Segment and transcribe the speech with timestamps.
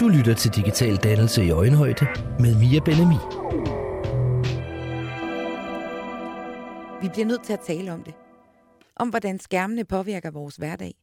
[0.00, 2.06] Du lytter til Digital Dannelse i Øjenhøjde
[2.38, 3.20] med Mia Benami.
[7.02, 8.14] Vi bliver nødt til at tale om det.
[8.96, 10.94] Om hvordan skærmene påvirker vores hverdag.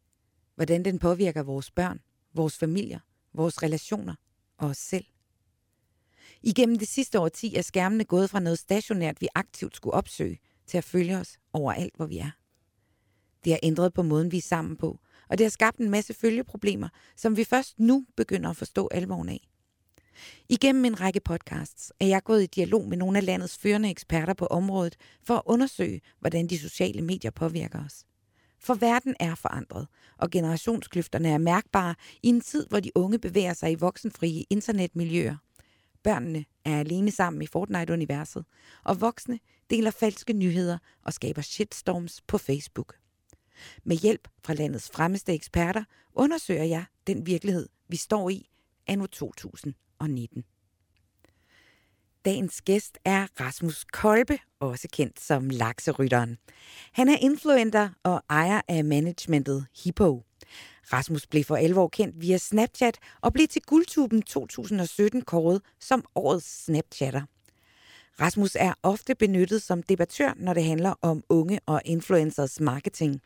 [0.55, 1.99] Hvordan den påvirker vores børn,
[2.33, 2.99] vores familier,
[3.33, 4.15] vores relationer
[4.57, 5.05] og os selv.
[6.41, 10.77] Igennem det sidste årti er skærmene gået fra noget stationært, vi aktivt skulle opsøge, til
[10.77, 12.31] at følge os overalt, hvor vi er.
[13.43, 14.99] Det har ændret på måden, vi er sammen på,
[15.29, 19.29] og det har skabt en masse følgeproblemer, som vi først nu begynder at forstå alvoren
[19.29, 19.47] af.
[20.49, 24.33] Igennem en række podcasts er jeg gået i dialog med nogle af landets førende eksperter
[24.33, 28.05] på området for at undersøge, hvordan de sociale medier påvirker os.
[28.59, 29.87] For verden er forandret,
[30.17, 35.35] og generationskløfterne er mærkbare i en tid, hvor de unge bevæger sig i voksenfrie internetmiljøer.
[36.03, 38.45] Børnene er alene sammen i Fortnite-universet,
[38.83, 42.95] og voksne deler falske nyheder og skaber shitstorms på Facebook.
[43.83, 48.49] Med hjælp fra landets fremmeste eksperter undersøger jeg den virkelighed, vi står i
[48.87, 50.43] anno 2019.
[52.25, 56.37] Dagens gæst er Rasmus Kolbe, også kendt som Lakserytteren.
[56.91, 60.23] Han er influencer og ejer af managementet Hippo.
[60.93, 66.05] Rasmus blev for 11 år kendt via Snapchat og blev til Guldtuben 2017 kåret som
[66.15, 67.21] årets Snapchatter.
[68.19, 73.21] Rasmus er ofte benyttet som debattør, når det handler om unge og influencers marketing.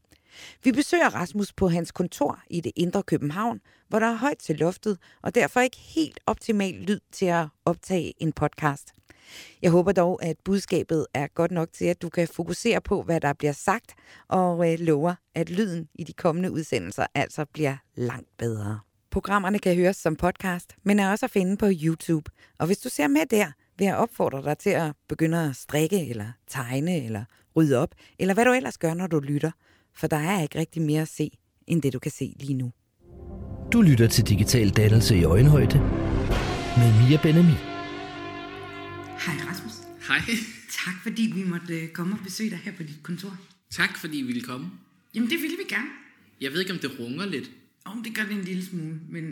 [0.64, 4.58] Vi besøger Rasmus på hans kontor i det indre København, hvor der er højt til
[4.58, 8.94] loftet, og derfor ikke helt optimal lyd til at optage en podcast.
[9.62, 13.22] Jeg håber dog, at budskabet er godt nok til, at du kan fokusere på, hvad
[13.22, 13.94] der bliver sagt,
[14.28, 18.80] og øh, lover, at lyden i de kommende udsendelser altså bliver langt bedre.
[19.12, 22.32] Programmerne kan høres som podcast, men er også at finde på YouTube.
[22.60, 26.10] Og hvis du ser med der, vil jeg opfordre dig til at begynde at strikke,
[26.10, 29.52] eller tegne, eller rydde op, eller hvad du ellers gør, når du lytter.
[29.96, 31.30] For der er ikke rigtig mere at se,
[31.68, 32.72] end det du kan se lige nu.
[33.74, 35.80] Du lytter til Digital Dannelse i Øjenhøjde
[36.78, 37.58] med Mia Benami.
[39.26, 39.74] Hej Rasmus.
[40.08, 40.22] Hej.
[40.86, 43.38] Tak fordi vi måtte øh, komme og besøge dig her på dit kontor.
[43.70, 44.72] Tak fordi I ville komme.
[45.16, 45.88] Jamen det ville vi gerne.
[46.42, 47.52] Jeg ved ikke, om det runger lidt.
[47.86, 49.24] Om det gør det en lille smule, men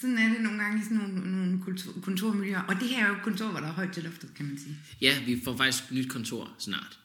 [0.00, 2.60] sådan er det nogle gange i sådan nogle, nogle kultur, kontormiljøer.
[2.60, 4.58] Og det her er jo et kontor, hvor der er højt til loftet, kan man
[4.58, 4.76] sige.
[5.00, 6.99] Ja, vi får faktisk et nyt kontor snart.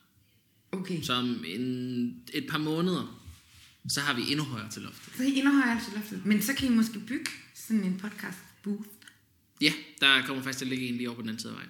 [0.71, 1.01] Okay.
[1.01, 3.21] Så om en, et par måneder,
[3.89, 5.13] så har vi endnu højere til loftet.
[5.17, 6.25] Så er endnu højere til loftet.
[6.25, 8.89] Men så kan I måske bygge sådan en podcast booth.
[9.61, 11.57] Ja, der kommer faktisk til at ligge en lige over på den anden side af
[11.57, 11.69] vejen.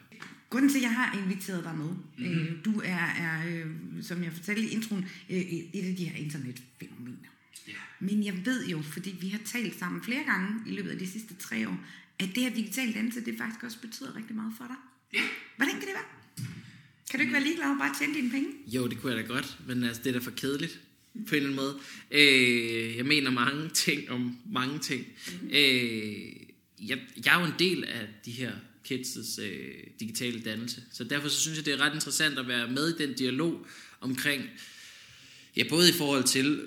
[0.50, 2.26] Grunden til, at jeg har inviteret dig med, mm-hmm.
[2.26, 6.16] øh, du er, er øh, som jeg fortalte i introen, øh, et af de her
[6.16, 7.30] internetfænomener.
[7.68, 7.74] Ja.
[8.00, 11.12] Men jeg ved jo, fordi vi har talt sammen flere gange i løbet af de
[11.12, 11.80] sidste tre år,
[12.20, 14.76] at det her digitale danse, det faktisk også betyder rigtig meget for dig.
[15.14, 15.22] Ja.
[15.56, 16.10] Hvordan kan det være?
[17.10, 18.48] Kan du ikke være ligeglad og bare tjene dine penge?
[18.68, 20.80] Jo, det kunne jeg da godt, men altså, det er da for kedeligt
[21.28, 21.80] på en eller anden måde.
[22.12, 25.06] Øh, jeg mener mange ting om mange ting.
[25.42, 25.48] Mm.
[25.48, 26.26] Øh,
[26.80, 28.52] jeg, jeg er jo en del af de her
[28.88, 32.68] kids' øh, digitale dannelse, så derfor så synes jeg, det er ret interessant at være
[32.68, 33.68] med i den dialog
[34.02, 34.44] omkring,
[35.58, 36.62] ja, både i forhold til,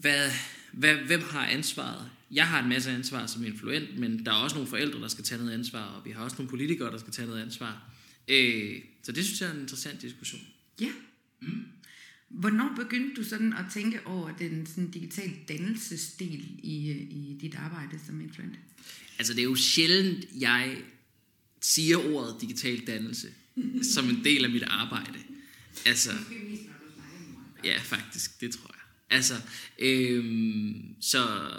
[0.00, 0.30] hvad,
[0.72, 2.10] hvad, hvem har ansvaret?
[2.30, 5.24] Jeg har en masse ansvar som influent, men der er også nogle forældre, der skal
[5.24, 7.90] tage noget ansvar, og vi har også nogle politikere, der skal tage noget ansvar.
[8.28, 10.42] Øh, så det synes jeg er en interessant diskussion.
[10.80, 10.92] Ja.
[11.40, 11.62] Mm.
[12.28, 18.00] Hvornår begyndte du sådan at tænke over den sådan digital dannelsesdel i, i dit arbejde
[18.06, 18.58] som influent?
[19.18, 20.82] Altså det er jo sjældent, jeg
[21.60, 23.28] siger ordet digital dannelse
[23.94, 25.18] som en del af mit arbejde.
[25.86, 26.10] Altså,
[27.64, 29.16] ja faktisk, det tror jeg.
[29.16, 29.34] Altså,
[29.78, 31.50] øhm, så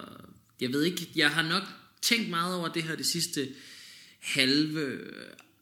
[0.61, 1.63] jeg ved ikke, jeg har nok
[2.01, 3.49] tænkt meget over det her det sidste
[4.19, 4.99] halve,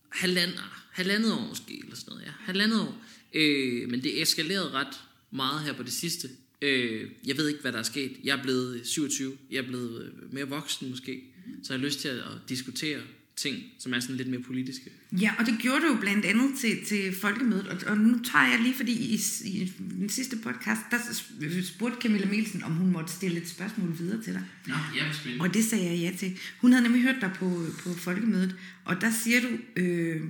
[0.09, 3.01] halvandet, ah, halvandet år måske, eller sådan noget, ja, halvandet år.
[3.33, 4.99] Øh, men det eskalerede ret
[5.31, 6.29] meget her på det sidste.
[6.61, 8.17] Øh, jeg ved ikke, hvad der er sket.
[8.23, 11.23] Jeg er blevet 27, jeg er blevet øh, mere voksen måske,
[11.63, 13.01] så jeg har lyst til at diskutere
[13.41, 14.89] ting, som er sådan lidt mere politiske.
[15.11, 18.47] Ja, og det gjorde du jo blandt andet til, til folkemødet, og, og nu tager
[18.47, 20.97] jeg lige, fordi i, i den sidste podcast, der
[21.63, 24.43] spurgte Camilla Mielsen, om hun måtte stille et spørgsmål videre til dig.
[24.67, 25.43] Nå, ja, spændende.
[25.43, 26.39] Og det sagde jeg ja til.
[26.61, 28.55] Hun havde nemlig hørt dig på, på folkemødet,
[28.85, 30.21] og der siger du øh,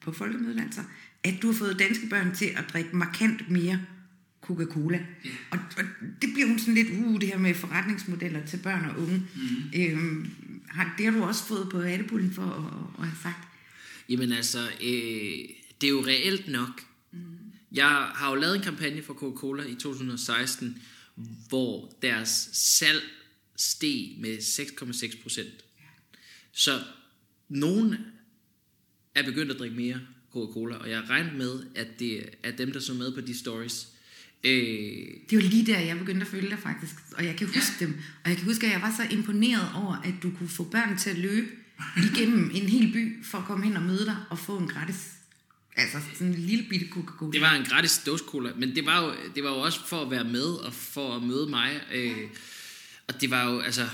[0.00, 0.80] på folkemødet altså,
[1.24, 3.80] at du har fået danske børn til at drikke markant mere
[4.42, 5.00] Coca-Cola.
[5.24, 5.30] Ja.
[5.50, 5.84] Og, og
[6.22, 9.22] det bliver hun sådan lidt, uh, det her med forretningsmodeller til børn og unge.
[9.36, 9.80] Mm.
[9.80, 10.30] Øhm,
[10.70, 13.48] har, det har du også fået på hattepullen for at, at, have sagt.
[14.08, 15.48] Jamen altså, øh,
[15.80, 16.84] det er jo reelt nok.
[17.12, 17.18] Mm.
[17.72, 20.82] Jeg har jo lavet en kampagne for Coca-Cola i 2016,
[21.48, 23.02] hvor deres salg
[23.56, 25.64] steg med 6,6 procent.
[25.78, 25.84] Ja.
[26.52, 26.82] Så
[27.48, 27.96] nogen
[29.14, 30.00] er begyndt at drikke mere
[30.32, 33.88] Coca-Cola, og jeg regner med, at det er dem, der så med på de stories.
[34.44, 34.52] Øh,
[35.30, 36.94] Det var lige der, jeg begyndte at følge dig faktisk.
[37.16, 37.86] Og jeg kan huske ja.
[37.86, 37.94] dem.
[38.24, 40.98] Og jeg kan huske, at jeg var så imponeret over, at du kunne få børn
[40.98, 41.46] til at løbe
[42.04, 44.96] igennem en hel by for at komme hen og møde dig og få en gratis,
[45.76, 47.32] altså sådan en lille bitte Coca-Cola.
[47.32, 50.10] det var en gratis dåsecola, men det var, jo, det var jo også for at
[50.10, 51.80] være med og for at møde mig.
[51.94, 52.16] Øh,
[53.08, 53.88] og det var jo, altså,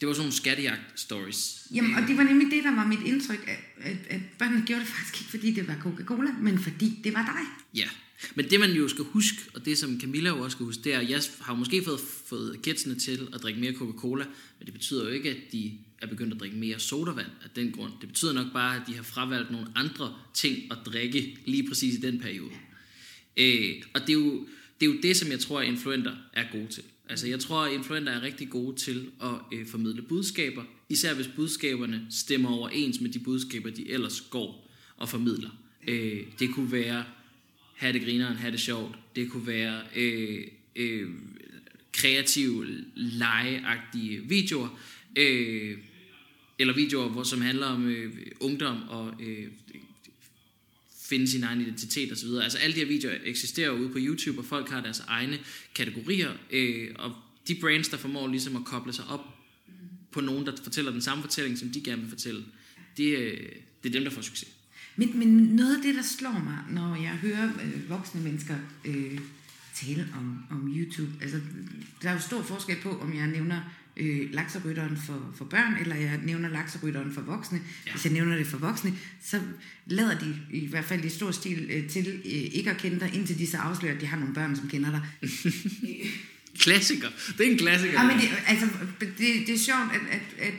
[0.00, 1.66] det var sådan nogle skattejagt-stories.
[1.74, 4.80] Jamen, og det var nemlig det, der var mit indtryk, at, at, at børnene gjorde
[4.80, 7.46] det faktisk ikke, fordi det var Coca-Cola, men fordi det var dig.
[7.80, 7.88] Ja,
[8.34, 10.94] men det man jo skal huske, og det som Camilla jo også skal huske, det
[10.94, 14.24] er, at jeg har måske fået, fået kidsene til at drikke mere Coca-Cola,
[14.58, 17.72] men det betyder jo ikke, at de er begyndt at drikke mere sodavand af den
[17.72, 17.92] grund.
[18.00, 21.94] Det betyder nok bare, at de har fravalgt nogle andre ting at drikke lige præcis
[21.94, 22.50] i den periode.
[23.36, 24.46] Øh, og det er, jo,
[24.80, 26.82] det er jo det, som jeg tror, at influenter er gode til.
[27.08, 31.28] Altså jeg tror, at influenter er rigtig gode til at øh, formidle budskaber, især hvis
[31.36, 35.50] budskaberne stemmer overens med de budskaber, de ellers går og formidler.
[35.88, 37.04] Øh, det kunne være,
[37.76, 38.96] have det grineren, have det sjovt.
[39.16, 40.46] Det kunne være øh,
[40.76, 41.10] øh,
[41.92, 44.80] kreative, legeagtige videoer,
[45.16, 45.78] øh,
[46.58, 49.48] eller videoer, hvor, som handler om øh, ungdom og øh,
[51.02, 52.28] finde sin egen identitet osv.
[52.42, 55.38] Altså alle de her videoer eksisterer ude på YouTube, og folk har deres egne
[55.74, 57.14] kategorier, øh, og
[57.48, 59.20] de brands, der formår ligesom at koble sig op
[60.10, 62.44] på nogen, der fortæller den samme fortælling, som de gerne vil fortælle,
[62.96, 63.48] det, øh,
[63.82, 64.55] det er dem, der får succes.
[64.96, 68.54] Men, men noget af det, der slår mig, når jeg hører øh, voksne mennesker
[68.84, 69.18] øh,
[69.74, 71.40] tale om, om YouTube, altså
[72.02, 73.60] der er jo stor forskel på, om jeg nævner
[73.96, 77.60] øh, lakserytteren for, for børn, eller jeg nævner lakserytteren for voksne.
[77.86, 77.90] Ja.
[77.92, 79.40] Hvis jeg nævner det for voksne, så
[79.86, 83.14] lader de i hvert fald i stor stil øh, til øh, ikke at kende dig,
[83.14, 85.02] indtil de så afslører, at de har nogle børn, som kender dig.
[86.58, 87.08] Klassiker.
[87.38, 88.02] Det er en klassiker.
[88.02, 88.66] Ja, men det, altså,
[89.00, 90.54] det, det er sjovt, at, at, at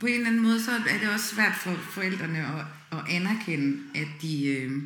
[0.00, 3.78] på en eller anden måde, så er det også svært for forældrene at, at anerkende,
[3.94, 4.82] at de, øh,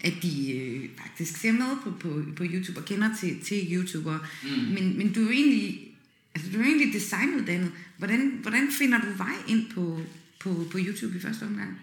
[0.00, 4.20] at de øh, faktisk ser med på, på, på YouTube og kender til, til YouTubere.
[4.42, 4.48] Mm.
[4.48, 5.94] Men, men du er jo egentlig,
[6.34, 7.72] altså, du er jo egentlig designuddannet.
[7.98, 10.00] Hvordan, hvordan finder du vej ind på,
[10.40, 11.80] på, på YouTube i første omgang?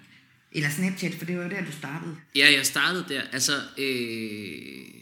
[0.51, 2.15] Eller Snapchat, for det var jo der, du startede.
[2.35, 3.21] Ja, jeg startede der.
[3.21, 4.99] Altså, øh,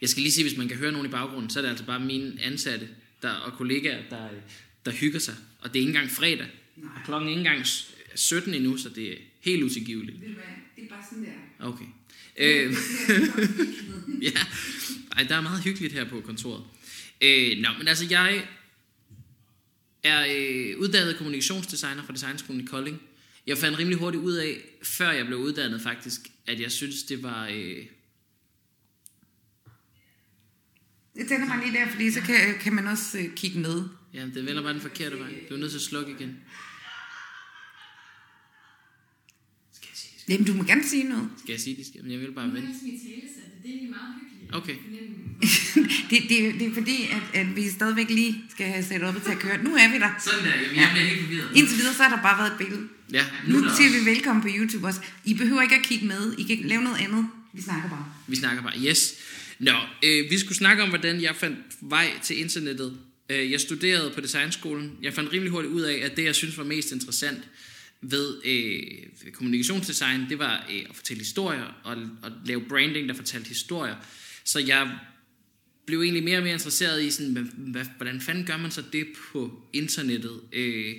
[0.00, 1.86] jeg skal lige sige, hvis man kan høre nogen i baggrunden, så er det altså
[1.86, 2.88] bare mine ansatte
[3.22, 4.28] der, og kollegaer, der,
[4.84, 5.34] der hygger sig.
[5.60, 6.46] Og det er ikke engang fredag.
[6.76, 6.90] Nej.
[7.04, 7.66] Klokken er ikke engang
[8.14, 10.20] 17 endnu, så det er helt utilgiveligt.
[10.20, 10.44] Ved du hvad?
[10.76, 11.66] Det er bare sådan der.
[11.66, 11.84] Okay.
[12.36, 12.72] Øh,
[14.28, 14.30] ja,
[15.16, 16.64] Ej, der er meget hyggeligt her på kontoret.
[17.20, 18.48] Øh, nå, men altså, jeg
[20.02, 23.02] er øh, uddannet kommunikationsdesigner fra Designskolen i Kolding.
[23.46, 27.22] Jeg fandt rimelig hurtigt ud af, før jeg blev uddannet faktisk, at jeg synes, det
[27.22, 27.48] var...
[27.52, 27.86] Øh,
[31.16, 33.84] Jeg tænder mig lige der, fordi så kan, kan man også øh, kigge med.
[34.14, 35.32] ja, det vender bare den forkerte vej.
[35.48, 36.36] Du er nødt til at slukke igen.
[39.72, 40.13] Skal jeg sige det?
[40.28, 41.28] Jamen, du må gerne sige noget.
[41.42, 41.86] Skal jeg sige det?
[41.86, 42.68] Skal- Men jeg vil bare Nu vente.
[42.68, 44.54] det er meget hyggeligt.
[44.54, 44.74] Okay.
[46.10, 49.30] det, det, det er fordi, at, at vi stadigvæk lige skal have sat op til
[49.32, 49.62] at køre.
[49.64, 50.10] Nu er vi der.
[50.24, 51.48] Sådan der, jamen, jeg bliver helt forvirret.
[51.54, 52.88] Indtil videre, så har der bare været et billede.
[53.12, 55.00] Ja, Nu er der siger også- vi velkommen på YouTube også.
[55.24, 56.34] I behøver ikke at kigge med.
[56.38, 57.26] I kan lave noget andet.
[57.52, 58.12] Vi snakker bare.
[58.28, 59.14] Vi snakker bare, yes.
[59.58, 59.72] Nå,
[60.04, 62.98] øh, vi skulle snakke om, hvordan jeg fandt vej til internettet.
[63.30, 64.92] Øh, jeg studerede på designskolen.
[65.02, 67.38] Jeg fandt rimelig hurtigt ud af, at det, jeg synes var mest interessant
[68.10, 73.48] ved øh, kommunikationsdesign, det var øh, at fortælle historier og, og lave branding, der fortalte
[73.48, 73.96] historier.
[74.44, 74.98] Så jeg
[75.86, 78.82] blev egentlig mere og mere interesseret i, sådan, hvad, hvad, hvordan fanden gør man så
[78.92, 80.40] det på internettet?
[80.52, 80.94] Øh,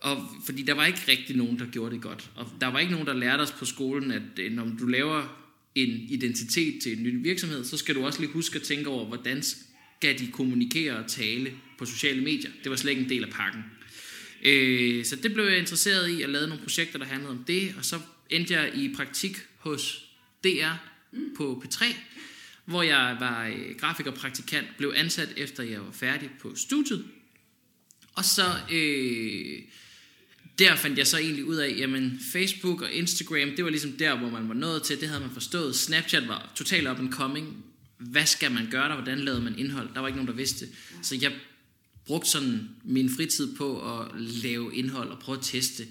[0.00, 2.30] og fordi der var ikke rigtig nogen, der gjorde det godt.
[2.34, 5.40] Og der var ikke nogen, der lærte os på skolen, at øh, når du laver
[5.74, 9.06] en identitet til en ny virksomhed, så skal du også lige huske at tænke over,
[9.06, 12.50] hvordan skal de kommunikere og tale på sociale medier.
[12.64, 13.64] Det var slet ikke en del af pakken.
[14.44, 17.74] Øh, så det blev jeg interesseret i at lave nogle projekter, der handlede om det,
[17.78, 20.04] og så endte jeg i praktik hos
[20.44, 20.74] DR
[21.36, 21.84] på P3,
[22.64, 27.04] hvor jeg var øh, grafikerpraktikant, blev ansat efter jeg var færdig på studiet.
[28.14, 29.62] Og så øh,
[30.58, 34.18] der fandt jeg så egentlig ud af, jamen Facebook og Instagram, det var ligesom der,
[34.18, 35.76] hvor man var nået til, det havde man forstået.
[35.76, 37.64] Snapchat var totalt up and coming.
[37.98, 38.94] Hvad skal man gøre der?
[38.94, 39.88] Hvordan lavede man indhold?
[39.94, 40.66] Der var ikke nogen, der vidste.
[41.02, 41.32] Så jeg
[42.06, 45.82] brugte sådan min fritid på at lave indhold og prøve at teste.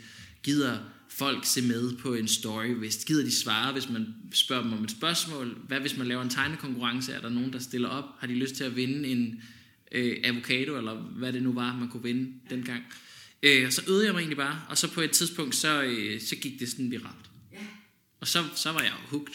[0.44, 0.78] Gider
[1.10, 2.68] folk se med på en story?
[2.68, 5.58] Hvis gider de svare, hvis man spørger dem om et spørgsmål?
[5.68, 7.14] Hvad hvis man laver en tegnekonkurrence?
[7.14, 8.06] Er der nogen, der stiller op?
[8.20, 9.42] Har de lyst til at vinde en
[9.92, 12.84] øh, avocado, eller hvad det nu var, man kunne vinde dengang?
[13.44, 16.22] Øh, og så øvede jeg mig egentlig bare, og så på et tidspunkt, så, øh,
[16.22, 17.30] så gik det sådan viralt.
[18.22, 19.34] Og så, så var jeg jo hooked.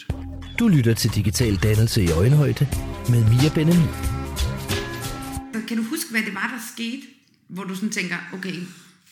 [0.59, 2.67] Du lytter til Digital Dannelse i Øjenhøjde
[3.09, 4.18] med Mia Benjamin.
[5.69, 7.07] Kan du huske, hvad det var, der skete?
[7.47, 8.55] Hvor du sådan tænker, okay,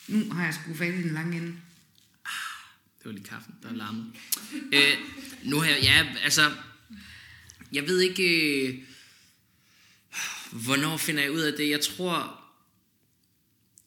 [0.08, 1.56] nu har jeg sgu fat i den lange ende.
[2.98, 4.06] Det var lige kaffen, der larmede.
[4.72, 4.96] Øh,
[5.42, 6.52] nu har jeg, ja, altså,
[7.72, 8.78] jeg ved ikke, øh,
[10.52, 11.70] Hvornår finder jeg ud af det?
[11.70, 12.40] Jeg tror...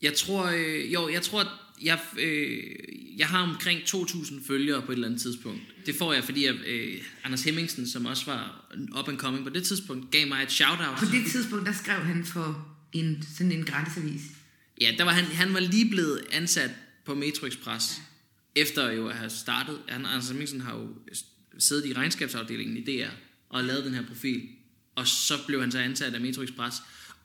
[0.01, 0.45] Jeg tror...
[0.45, 2.63] Øh, jo, jeg tror, jeg, øh,
[3.17, 5.61] jeg har omkring 2.000 følgere på et eller andet tidspunkt.
[5.85, 9.49] Det får jeg, fordi jeg, øh, Anders Hemmingsen, som også var up and coming på
[9.49, 10.97] det tidspunkt, gav mig et shout-out.
[10.97, 14.21] På det tidspunkt, der skrev han for en, sådan en gratisavis.
[14.81, 16.71] Ja, der var han, han var lige blevet ansat
[17.05, 18.01] på Metro Express,
[18.55, 18.61] ja.
[18.61, 19.79] efter jo at have startet.
[19.87, 20.87] Han, Anders Hemmingsen har jo
[21.59, 23.09] siddet i regnskabsafdelingen i DR
[23.49, 24.41] og lavet den her profil.
[24.95, 26.77] Og så blev han så ansat af Metro Express.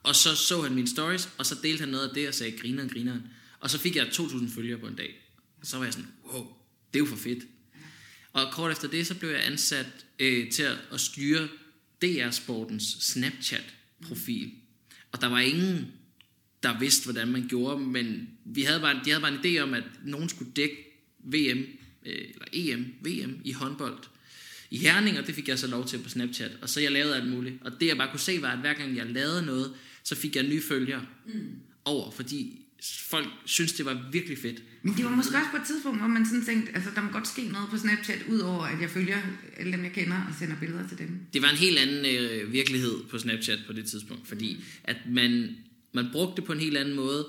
[0.03, 2.57] Og så så han mine stories, og så delte han noget af det og sagde,
[2.57, 3.21] grineren, grineren.
[3.59, 5.15] Og så fik jeg 2.000 følgere på en dag.
[5.59, 6.47] Og så var jeg sådan, wow,
[6.93, 7.43] det er jo for fedt.
[8.33, 11.47] Og kort efter det, så blev jeg ansat øh, til at, at styre
[12.01, 14.51] DR Sportens Snapchat-profil.
[15.11, 15.91] Og der var ingen,
[16.63, 19.73] der vidste, hvordan man gjorde, men vi havde bare, de havde bare en idé om,
[19.73, 20.75] at nogen skulle dække
[21.19, 21.59] VM,
[22.05, 24.03] øh, eller EM, VM i håndbold
[24.69, 26.51] i Herning, og det fik jeg så lov til på Snapchat.
[26.61, 27.55] Og så jeg lavede alt muligt.
[27.61, 29.73] Og det jeg bare kunne se var, at hver gang jeg lavede noget,
[30.03, 31.59] så fik jeg nye følgere mm.
[31.85, 34.63] over, fordi folk synes, det var virkelig fedt.
[34.81, 37.11] Men det var måske også på et tidspunkt, hvor man sådan tænkte, altså der må
[37.11, 39.17] godt ske noget på Snapchat, udover at jeg følger
[39.57, 41.19] alle dem, jeg kender, og sender billeder til dem.
[41.33, 45.55] Det var en helt anden øh, virkelighed på Snapchat på det tidspunkt, fordi at man,
[45.93, 47.27] man brugte det på en helt anden måde.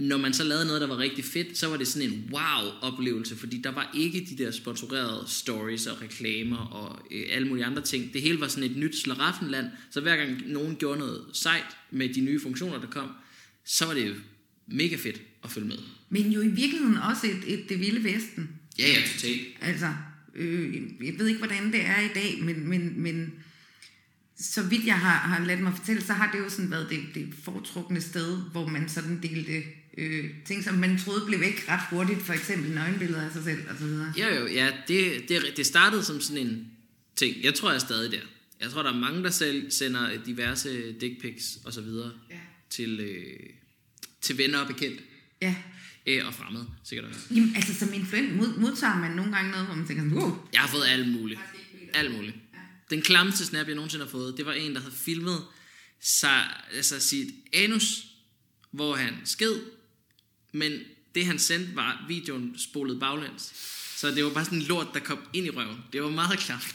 [0.00, 3.36] Når man så lavede noget, der var rigtig fedt, så var det sådan en wow-oplevelse,
[3.36, 7.82] fordi der var ikke de der sponsorerede stories og reklamer og øh, alle mulige andre
[7.82, 8.12] ting.
[8.12, 12.08] Det hele var sådan et nyt slaraffenland, så hver gang nogen gjorde noget sejt med
[12.14, 13.10] de nye funktioner, der kom,
[13.64, 14.14] så var det
[14.68, 15.78] mega fedt at følge med.
[16.10, 18.50] Men jo i virkeligheden også et, et det vilde vesten.
[18.78, 19.40] Ja, ja, totalt.
[19.60, 19.94] Altså,
[20.34, 23.32] øh, jeg ved ikke, hvordan det er i dag, men, men, men
[24.38, 27.00] så vidt jeg har, har ladet mig fortælle, så har det jo sådan været det,
[27.14, 29.62] det foretrukne sted, hvor man sådan delte
[29.98, 33.62] øh, ting, som man troede blev væk ret hurtigt, for eksempel nøgenbilleder af sig selv
[33.70, 34.12] og så videre.
[34.16, 36.70] Ja, jo, ja, det, det, det startede som sådan en
[37.16, 37.36] ting.
[37.42, 38.26] Jeg tror, jeg er stadig der.
[38.60, 42.36] Jeg tror, der er mange, der selv sender diverse dick pics og så videre ja.
[42.70, 43.50] til, øh,
[44.20, 45.00] til venner og bekendt.
[45.42, 45.54] Ja.
[46.06, 47.20] Øh, og fremmede, sikkert også.
[47.30, 50.48] Jamen, altså som influent mod, modtager man nogle gange noget, hvor man tænker sådan, wow.
[50.52, 51.40] Jeg har fået alt muligt.
[51.94, 52.36] Alt muligt.
[52.90, 55.44] Den klammeste snap, jeg nogensinde har fået, det var en, der havde filmet
[56.00, 58.04] sig, altså sit anus,
[58.70, 59.60] hvor han sked,
[60.52, 60.72] men
[61.14, 63.52] det han sendte var videoen spolet baglæns.
[63.96, 65.78] Så det var bare sådan en lort, der kom ind i røven.
[65.92, 66.74] Det var meget klamt.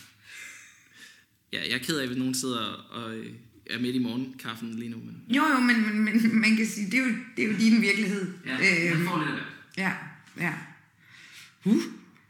[1.54, 3.34] Ja, jeg er ked af, at nogen sidder og øh,
[3.70, 4.98] er midt i morgenkaffen lige nu.
[4.98, 5.36] Men...
[5.36, 7.82] Jo, jo, men, men, men man kan sige, det er jo, det er jo din
[7.82, 8.34] virkelighed.
[8.46, 9.92] Ja, øh, man får lidt af Ja,
[10.40, 10.54] ja.
[11.66, 11.82] Uh.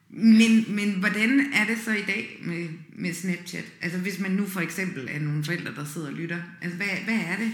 [0.10, 3.66] Men, men hvordan er det så i dag med, med Snapchat?
[3.82, 6.42] Altså hvis man nu for eksempel er nogle forældre, der sidder og lytter.
[6.62, 7.52] Altså hvad, hvad er det,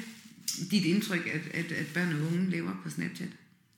[0.72, 3.30] dit indtryk, at, at, at børn og unge lever på Snapchat?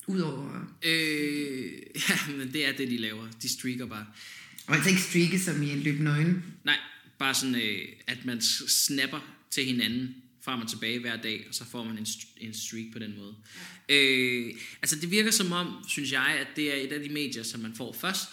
[0.08, 0.67] Udover...
[0.86, 1.72] Øh,
[2.10, 3.27] ja, men det er det, de laver.
[3.41, 4.05] De streaker bare.
[4.67, 6.43] Og altså ikke streake som i en løb nøgen?
[6.63, 6.77] Nej,
[7.20, 11.65] bare sådan, øh, at man snapper til hinanden frem og tilbage hver dag, og så
[11.65, 13.36] får man en, en streak på den måde.
[13.89, 13.96] Ja.
[13.96, 17.43] Øh, altså det virker som om, synes jeg, at det er et af de medier,
[17.43, 18.29] som man får først.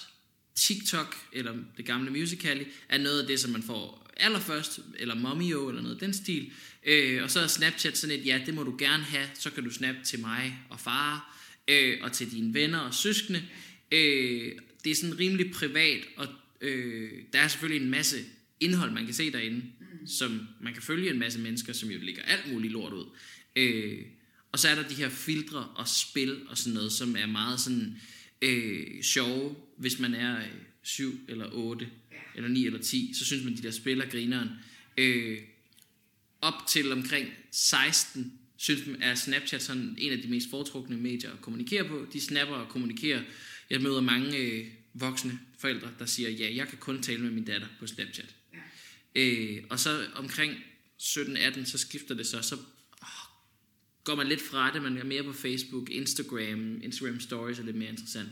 [0.54, 5.68] TikTok, eller det gamle Musical.ly, er noget af det, som man får allerførst, eller Momio,
[5.68, 6.52] eller noget den stil.
[6.86, 9.64] Øh, og så er Snapchat sådan et, ja, det må du gerne have, så kan
[9.64, 13.42] du snappe til mig og far, øh, og til dine venner og søskende.
[13.92, 14.52] Øh,
[14.84, 16.26] det er sådan rimelig privat, og
[16.60, 18.16] øh, der er selvfølgelig en masse
[18.60, 19.62] indhold, man kan se derinde
[20.06, 23.06] som man kan følge en masse mennesker, som jo ligger alt muligt lort ud.
[23.56, 23.98] Øh,
[24.52, 27.60] og så er der de her filtre og spil og sådan noget, som er meget
[27.60, 28.00] sådan
[28.42, 30.52] øh, sjove, hvis man er øh,
[30.82, 31.88] 7 eller 8
[32.34, 34.48] eller 9 eller 10, så synes man, de der spiller grineren.
[34.96, 35.38] Øh,
[36.40, 41.32] op til omkring 16 synes man, er Snapchat sådan en af de mest foretrukne medier
[41.32, 42.06] at kommunikere på.
[42.12, 43.22] De snapper og kommunikerer.
[43.70, 47.44] Jeg møder mange øh, voksne forældre, der siger, ja, jeg kan kun tale med min
[47.44, 48.34] datter på Snapchat.
[49.14, 50.52] Øh, og så omkring
[51.02, 52.54] 17-18, så skifter det så, så
[53.02, 53.08] åh,
[54.04, 57.76] går man lidt fra det, man er mere på Facebook, Instagram, Instagram Stories er lidt
[57.76, 58.28] mere interessant.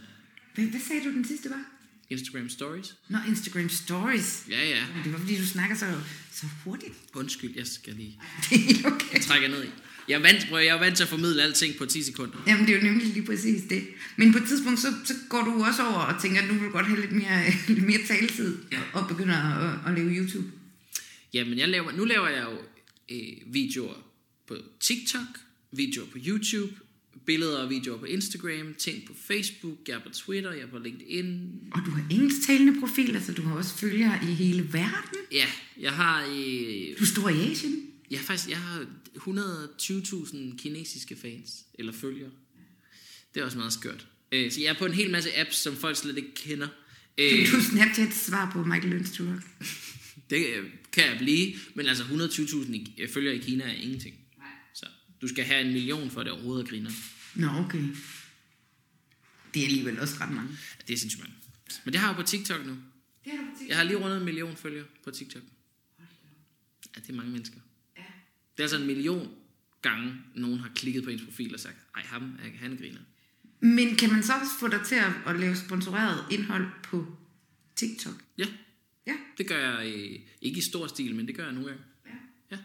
[0.55, 1.65] Hvad, hvad sagde du den sidste var?
[2.11, 2.97] Instagram Stories.
[3.09, 4.47] Nå, Instagram Stories.
[4.51, 4.85] Ja, ja.
[5.05, 5.87] Det var fordi, du snakker så,
[6.33, 6.93] så hurtigt.
[7.15, 8.21] Undskyld, jeg skal lige...
[8.51, 9.13] Det er okay.
[9.13, 9.69] Jeg trækker ned i.
[10.09, 12.37] Jeg er, vant, jeg er vant til at formidle alting på 10 sekunder.
[12.47, 13.89] Jamen, det er jo nemlig lige præcis det.
[14.17, 16.63] Men på et tidspunkt, så, så går du også over og tænker, at nu vil
[16.63, 18.79] du godt have lidt mere, lidt mere taletid, ja.
[18.93, 20.47] og begynder at, at lave YouTube.
[21.37, 22.59] Jamen, jeg laver, nu laver jeg jo
[23.17, 23.95] øh, videoer
[24.47, 25.41] på TikTok,
[25.73, 26.73] videoer på YouTube,
[27.27, 30.79] billeder og videoer på Instagram, ting på Facebook, jeg er på Twitter, jeg er på
[30.79, 31.51] LinkedIn.
[31.73, 35.19] Og du har engelsktalende profiler, så du har også følgere i hele verden.
[35.33, 35.47] Ja,
[35.81, 36.23] jeg har...
[36.23, 37.87] Øh, du er stor i Asien.
[38.11, 42.31] Jeg har faktisk jeg har 120.000 kinesiske fans, eller følgere.
[43.35, 44.07] Det er også meget skørt.
[44.33, 46.69] Øh, så jeg er på en hel masse apps, som folk slet ikke kender.
[47.19, 49.43] Øh, du Snapchat svar på Michael Lønstrup.
[50.31, 54.15] Det øh, kan jeg blive, men altså 120.000 i- øh, følgere i Kina er ingenting.
[54.39, 54.47] Nej.
[54.75, 54.87] Så
[55.21, 56.91] du skal have en million for at det overhovedet at grine.
[57.35, 57.83] Nå, okay.
[59.55, 60.51] Det er alligevel også ret mange.
[60.87, 61.35] Det er sindssygt mange.
[61.85, 62.73] Men det har jeg på TikTok nu.
[63.25, 65.43] Det du på Jeg har lige rundet en million følgere på TikTok.
[66.97, 67.57] Ja, det er mange mennesker.
[67.97, 68.03] Ja.
[68.57, 69.29] Det er altså en million
[69.83, 73.01] gange, nogen har klikket på ens profil og sagt, ej, ham, er- han griner.
[73.61, 77.17] Men kan man så også få dig til at, at lave sponsoreret indhold på
[77.77, 78.15] TikTok?
[78.39, 78.47] Ja,
[79.07, 79.15] Ja.
[79.39, 81.83] det gør jeg øh, ikke i stor stil, men det gør jeg nogle gange.
[82.51, 82.57] Ja.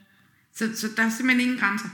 [0.53, 1.89] Så, så der er simpelthen ingen grænser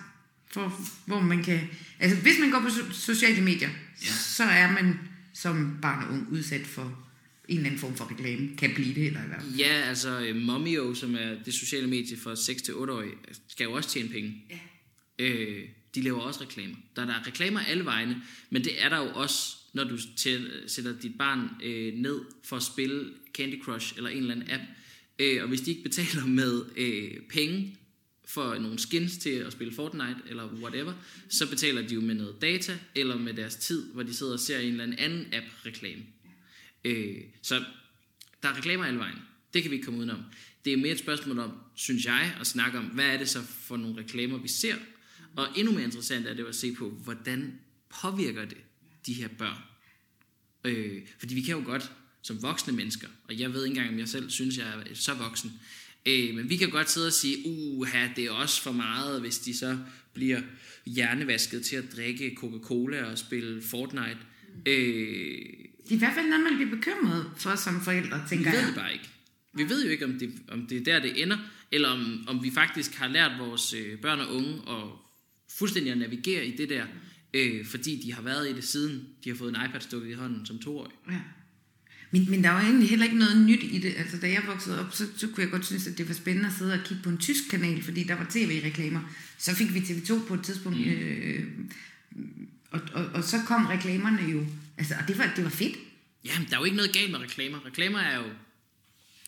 [0.52, 1.60] for, hvor man kan...
[2.00, 3.70] Altså, hvis man går på so- sociale medier,
[4.02, 4.12] ja.
[4.12, 5.00] så er man
[5.34, 7.08] som barn og ung udsat for
[7.48, 8.56] en eller anden form for reklame.
[8.58, 9.56] Kan blive det, eller i hvert fald.
[9.56, 13.12] Ja, altså øh, Momio, som er det sociale medie for 6-8-årige,
[13.48, 14.44] skal jo også tjene penge.
[14.50, 14.60] Ja.
[15.26, 16.76] Øh, de laver også reklamer.
[16.96, 19.98] Der er, der er reklamer alle vegne, men det er der jo også, når du
[20.68, 24.64] sætter dit barn øh, ned for at spille Candy Crush eller en eller anden app.
[25.20, 27.78] Øh, og hvis de ikke betaler med øh, penge
[28.26, 30.94] for nogle skins til at spille Fortnite eller whatever,
[31.30, 34.40] så betaler de jo med noget data eller med deres tid, hvor de sidder og
[34.40, 36.04] ser en eller anden app-reklame.
[36.86, 37.64] Øh, så
[38.44, 39.18] der er reklamer alle vejen.
[39.54, 40.24] Det kan vi ikke komme udenom.
[40.66, 43.42] Det er mere et spørgsmål om, synes jeg, at snakke om, hvad er det så
[43.42, 44.76] for nogle reklamer, vi ser?
[45.36, 47.60] Og endnu mere interessant er det at se på, hvordan
[48.02, 48.58] påvirker det
[49.08, 49.58] de her børn?
[50.66, 54.00] Øh, fordi vi kan jo godt, som voksne mennesker, og jeg ved ikke engang, om
[54.00, 55.52] jeg selv synes, jeg er så voksen,
[56.06, 59.40] øh, men vi kan godt sidde og sige, uha, det er også for meget, hvis
[59.40, 59.78] de så
[60.14, 60.42] bliver
[60.86, 64.18] hjernevasket til at drikke Coca-Cola og spille Fortnite.
[64.66, 64.76] Øh,
[65.84, 68.60] Det er i hvert fald noget, man bliver bekymret for som forældre, vi tænker ved
[68.60, 68.68] jeg.
[68.68, 69.10] det bare ikke.
[69.54, 71.38] Vi ved jo ikke, om det, om det er der, det ender,
[71.72, 74.84] eller om, om vi faktisk har lært vores øh, børn og unge at
[75.58, 76.86] fuldstændig at navigere i det der,
[77.34, 80.14] øh, fordi de har været i det siden, de har fået en iPad stukket i
[80.14, 80.92] hånden som toårig.
[81.10, 81.20] Ja.
[82.12, 83.94] Men, men der var egentlig heller ikke noget nyt i det.
[83.98, 86.48] Altså, da jeg voksede op, så, så kunne jeg godt synes, at det var spændende
[86.48, 89.02] at sidde og kigge på en tysk kanal, fordi der var tv-reklamer.
[89.38, 90.86] Så fik vi TV2 på et tidspunkt, mm.
[90.86, 91.48] øh,
[92.72, 94.46] og, og, og så kom reklamerne jo.
[94.78, 95.78] Altså, og det var, det var fedt.
[96.26, 97.66] Jamen, der er jo ikke noget galt med reklamer.
[97.66, 98.30] Reklamer er jo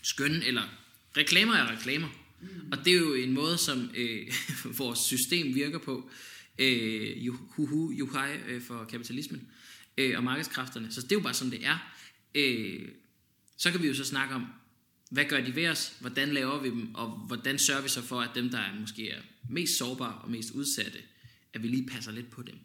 [0.01, 0.63] skønne, eller
[1.17, 2.07] reklamer er reklamer.
[2.41, 2.47] Mm.
[2.71, 4.27] Og det er jo en måde, som øh,
[4.77, 6.09] vores system virker på.
[6.59, 9.47] Øh, ju- juhai øh, for kapitalismen
[9.97, 10.91] øh, og markedskræfterne.
[10.91, 11.77] Så det er jo bare sådan, det er.
[12.35, 12.87] Øh,
[13.57, 14.45] så kan vi jo så snakke om,
[15.11, 15.93] hvad gør de ved os?
[15.99, 16.95] Hvordan laver vi dem?
[16.95, 20.31] Og hvordan sørger vi så for, at dem, der er, måske er mest sårbare og
[20.31, 20.99] mest udsatte,
[21.53, 22.55] at vi lige passer lidt på dem?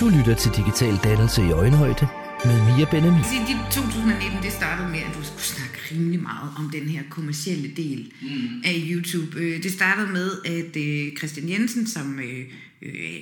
[0.00, 2.08] Du lytter til Digital Dannelse i Øjenhøjde
[2.46, 3.24] med Mia Benjamin.
[3.24, 7.02] Så i 2019, det startede med, at du skulle snakke rimelig meget om den her
[7.10, 8.62] kommercielle del mm.
[8.64, 9.38] af YouTube.
[9.40, 12.44] Øh, Det startede med, at øh, Christian Jensen, som øh,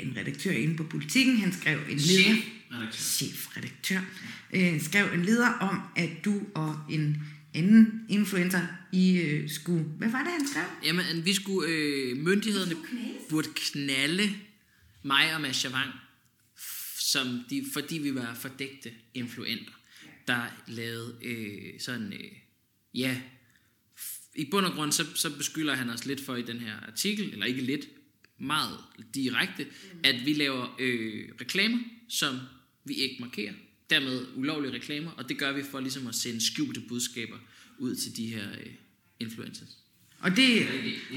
[0.02, 2.34] en redaktør inde på Politiken, han skrev en leder...
[2.92, 4.00] Chefredaktør.
[4.50, 4.80] Chefredaktør.
[4.88, 7.22] skrev en leder om, at du og en
[7.54, 8.60] anden influencer,
[8.92, 9.84] I øh, skulle...
[9.98, 10.62] Hvad var det, han skrev?
[10.84, 12.74] Jamen, vi skulle, øh, myndighederne
[13.30, 14.30] burde knalde
[15.02, 16.03] mig og Mads Javang, f-
[17.14, 19.72] som de, fordi vi var fordægte influenter,
[20.28, 22.30] der lavede øh, sådan, øh,
[22.94, 23.20] ja,
[24.34, 27.32] i bund og grund, så, så beskylder han os lidt for i den her artikel,
[27.32, 27.88] eller ikke lidt,
[28.38, 28.78] meget
[29.14, 29.66] direkte,
[30.04, 32.38] at vi laver øh, reklamer, som
[32.84, 33.52] vi ikke markerer.
[33.90, 37.36] Dermed ulovlige reklamer, og det gør vi for ligesom at sende skjulte budskaber
[37.78, 38.72] ud til de her øh,
[39.20, 39.83] influencers.
[40.24, 40.66] Og det,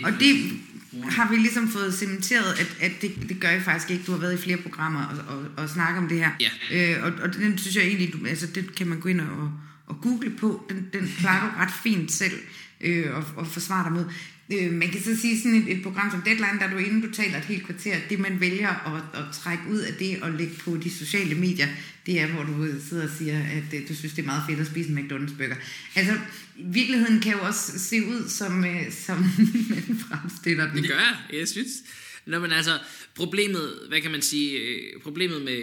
[0.03, 0.59] og det
[1.03, 4.03] har vi ligesom fået cementeret, at, at det, det gør I faktisk ikke.
[4.03, 6.31] Du har været i flere programmer og, og, og snakket om det her.
[6.39, 6.49] Ja.
[6.71, 9.51] Øh, og, og den synes jeg egentlig, du, altså det kan man gå ind og,
[9.87, 10.65] og google på.
[10.69, 12.39] Den, den klarer du ret fint selv
[12.81, 14.05] øh, og, og forsvare dig mod.
[14.53, 17.11] Øh, man kan så sige sådan et, et program som Deadline, der du inden du
[17.11, 20.53] taler et helt kvarter, det man vælger at, at trække ud af det og lægge
[20.55, 21.67] på de sociale medier,
[22.05, 24.59] det er, hvor du sidder og siger, at øh, du synes, det er meget fedt
[24.59, 25.55] at spise en McDonald's burger.
[25.95, 26.13] Altså,
[26.55, 29.17] virkeligheden kan jo også se ud, som, øh, som
[29.69, 30.83] man fremstiller den.
[30.83, 31.71] Det gør jeg, jeg synes.
[32.25, 32.79] Nå, men altså,
[33.15, 35.61] problemet, hvad kan man sige, øh, problemet med,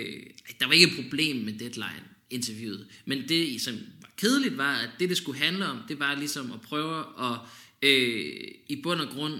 [0.61, 5.09] der var ikke et problem med deadline-interviewet, men det, som var kedeligt, var, at det,
[5.09, 7.39] det skulle handle om, det var ligesom at prøve at,
[7.85, 8.35] øh,
[8.69, 9.35] i bund og grund,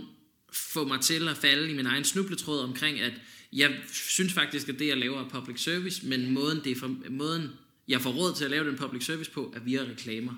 [0.53, 3.13] få mig til at falde i min egen snubletråd omkring, at
[3.53, 6.97] jeg synes faktisk, at det, jeg laver, er public service, men måden, det er for,
[7.11, 7.49] måden
[7.89, 10.33] jeg får råd til at lave den public service på, er via reklamer.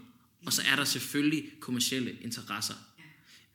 [0.47, 2.75] Og så er der selvfølgelig kommercielle interesser.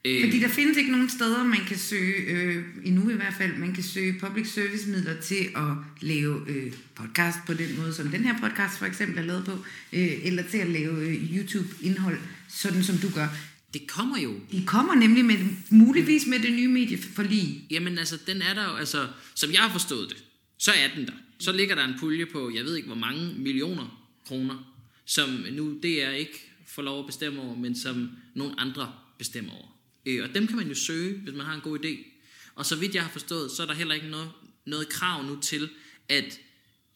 [0.04, 3.56] Øh, Fordi der findes ikke nogen steder, man kan søge, øh, endnu i hvert fald,
[3.56, 8.08] man kan søge public service midler til at lave øh, podcast på den måde, som
[8.08, 9.52] den her podcast for eksempel er lavet på,
[9.92, 13.28] øh, eller til at lave øh, YouTube-indhold, sådan som du gør.
[13.74, 15.36] Det kommer jo De kommer nemlig med,
[15.70, 17.66] muligvis med det nye medieforlig.
[17.70, 20.24] Jamen altså, den er der jo, altså, som jeg har forstået det,
[20.58, 21.12] så er den der.
[21.38, 25.78] Så ligger der en pulje på, jeg ved ikke hvor mange millioner kroner, som nu
[25.82, 29.78] det er ikke får lov at bestemme over, men som nogle andre bestemmer over.
[30.06, 32.08] Øh, og dem kan man jo søge, hvis man har en god idé.
[32.54, 34.30] Og så vidt jeg har forstået, så er der heller ikke noget,
[34.66, 35.70] noget krav nu til,
[36.08, 36.40] at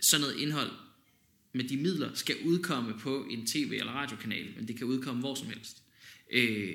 [0.01, 0.71] sådan noget indhold
[1.53, 5.35] med de midler skal udkomme på en tv- eller radiokanal, men det kan udkomme hvor
[5.35, 5.83] som helst.
[6.33, 6.75] Øh,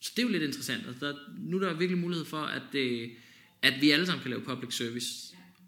[0.00, 0.82] så det er jo lidt interessant.
[0.88, 3.08] Altså, der, nu er der virkelig mulighed for, at, øh,
[3.62, 5.08] at vi alle sammen kan lave public service.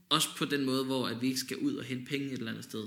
[0.09, 2.51] Også på den måde, hvor at vi ikke skal ud og hente penge et eller
[2.51, 2.85] andet sted.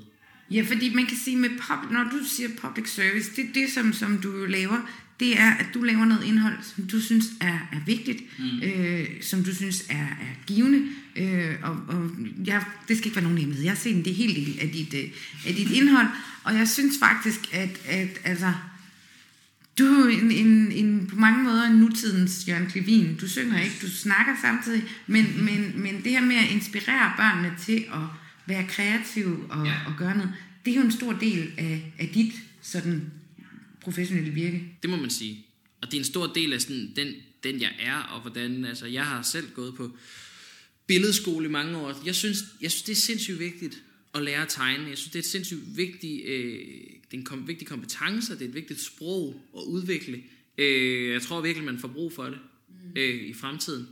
[0.52, 3.94] Ja, fordi man kan sige, med pub, når du siger public service, det, det som,
[3.94, 7.86] som du laver, det er, at du laver noget indhold, som du synes er, er
[7.86, 8.62] vigtigt, mm.
[8.64, 12.12] øh, som du synes er, er givende, øh, og, og
[12.46, 13.64] jeg, det skal ikke være nogen hemmelighed.
[13.64, 15.10] Jeg har set en del af dit, øh,
[15.48, 16.08] af dit indhold,
[16.44, 18.54] og jeg synes faktisk, at, at altså,
[19.80, 23.16] du er en, en, en, på mange måder en nutidens Jørgen Klevin.
[23.16, 27.56] Du synger ikke, du snakker samtidig, men, men, men det her med at inspirere børnene
[27.66, 28.08] til at
[28.46, 29.76] være kreative og, ja.
[29.88, 30.34] og gøre noget,
[30.66, 33.12] det er jo en stor del af, af dit sådan
[33.82, 34.64] professionelle virke.
[34.82, 35.46] Det må man sige.
[35.82, 37.08] Og det er en stor del af sådan, den,
[37.44, 39.98] den jeg er, og hvordan, altså jeg har selv gået på
[40.88, 42.02] billedskole i mange år.
[42.06, 43.84] Jeg synes, jeg synes det er sindssygt vigtigt
[44.16, 44.90] at lære at tegne.
[44.90, 46.60] Jeg synes, det er et sindssygt vigtigt, øh,
[47.12, 50.24] det er en kom, vigtig kompetence, det er et vigtigt sprog at udvikle.
[50.58, 52.40] Øh, jeg tror virkelig, man får brug for det
[52.96, 53.88] øh, i fremtiden.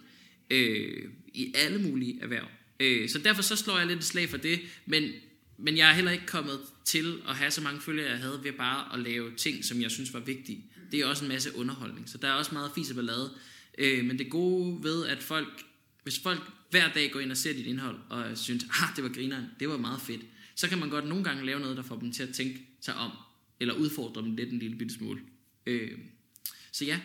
[0.49, 1.03] Øh,
[1.33, 2.45] I alle mulige erhverv.
[2.79, 5.11] Øh, så derfor så slår jeg lidt et slag for det, men,
[5.57, 8.51] men jeg er heller ikke kommet til at have så mange følgere, jeg havde ved
[8.51, 10.65] bare at lave ting, som jeg synes var vigtige.
[10.91, 13.31] Det er også en masse underholdning, så der er også meget fis og ballade.
[13.77, 15.63] Øh, men det gode ved, at folk,
[16.03, 19.09] hvis folk hver dag går ind og ser dit indhold, og synes, ah, det var
[19.09, 20.21] grineren, det var meget fedt,
[20.55, 22.95] så kan man godt nogle gange lave noget, der får dem til at tænke sig
[22.95, 23.11] om,
[23.59, 25.19] eller udfordre dem lidt en lille bitte smule.
[25.65, 25.91] Øh,
[26.71, 26.99] så ja,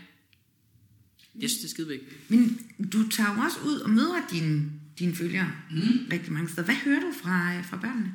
[1.41, 2.31] jeg synes, det er skide vigtigt.
[2.31, 6.09] Men du tager jo også ud og møder dine, dine følgere mm.
[6.13, 6.65] rigtig mange steder.
[6.65, 8.15] Hvad hører du fra, fra børnene?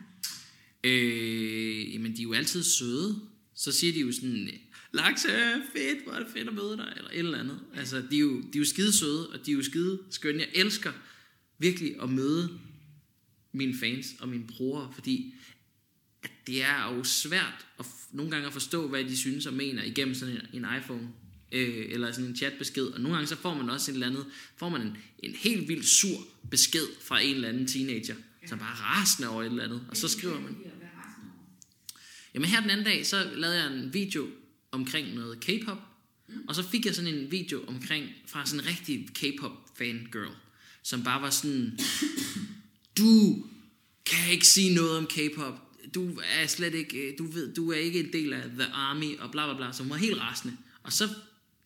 [0.83, 3.21] Øh, jamen, de er jo altid søde.
[3.55, 4.49] Så siger de jo sådan,
[4.93, 5.27] Lakse,
[5.75, 7.59] fedt, hvor er det fedt at møde dig, eller et eller andet.
[7.75, 10.39] Altså, de er jo, de er jo skide søde, og de er jo skide skønne.
[10.39, 10.91] Jeg elsker
[11.57, 12.59] virkelig at møde
[13.51, 15.33] mine fans og mine brugere, fordi
[16.47, 20.15] det er jo svært at nogle gange at forstå, hvad de synes og mener igennem
[20.15, 21.09] sådan en, en iPhone
[21.51, 24.25] øh, eller sådan en chatbesked, og nogle gange så får man også en eller andet,
[24.57, 28.71] får man en, en helt vildt sur besked fra en eller anden teenager, som bare
[28.71, 30.55] er rasende over et eller andet, og så skriver man.
[32.33, 34.27] Jamen her den anden dag, så lavede jeg en video
[34.71, 35.77] omkring noget K-pop,
[36.47, 40.35] og så fik jeg sådan en video omkring, fra sådan en rigtig K-pop fangirl,
[40.83, 41.79] som bare var sådan,
[42.97, 43.45] du
[44.05, 47.99] kan ikke sige noget om K-pop, du er slet ikke, du ved, du er ikke
[47.99, 50.57] en del af The Army, og bla bla bla, som var helt rasende.
[50.83, 51.09] Og så,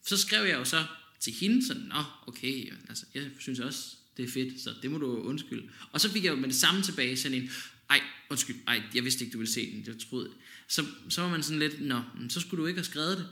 [0.05, 0.85] så skrev jeg jo så
[1.19, 4.97] til hende sådan, nå, okay, altså, jeg synes også, det er fedt, så det må
[4.97, 5.69] du undskylde.
[5.91, 7.49] Og så fik jeg jo med det samme tilbage sådan en,
[7.89, 10.29] ej, undskyld, ej, jeg vidste ikke, du ville se den, jeg troede.
[10.67, 13.27] Så, så var man sådan lidt, nå, så skulle du ikke have skrevet det.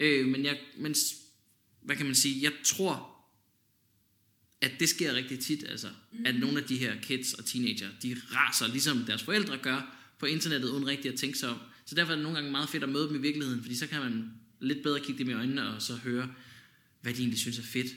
[0.00, 0.94] Øh, men jeg, men,
[1.82, 3.16] hvad kan man sige, jeg tror,
[4.60, 6.26] at det sker rigtig tit, altså, mm.
[6.26, 10.26] at nogle af de her kids og teenager, de raser, ligesom deres forældre gør, på
[10.26, 11.58] internettet, uden rigtig at tænke sig om.
[11.86, 13.86] Så derfor er det nogle gange meget fedt at møde dem i virkeligheden, fordi så
[13.86, 16.28] kan man lidt bedre kigge dem i øjnene, og så høre,
[17.02, 17.92] hvad de egentlig synes er fedt,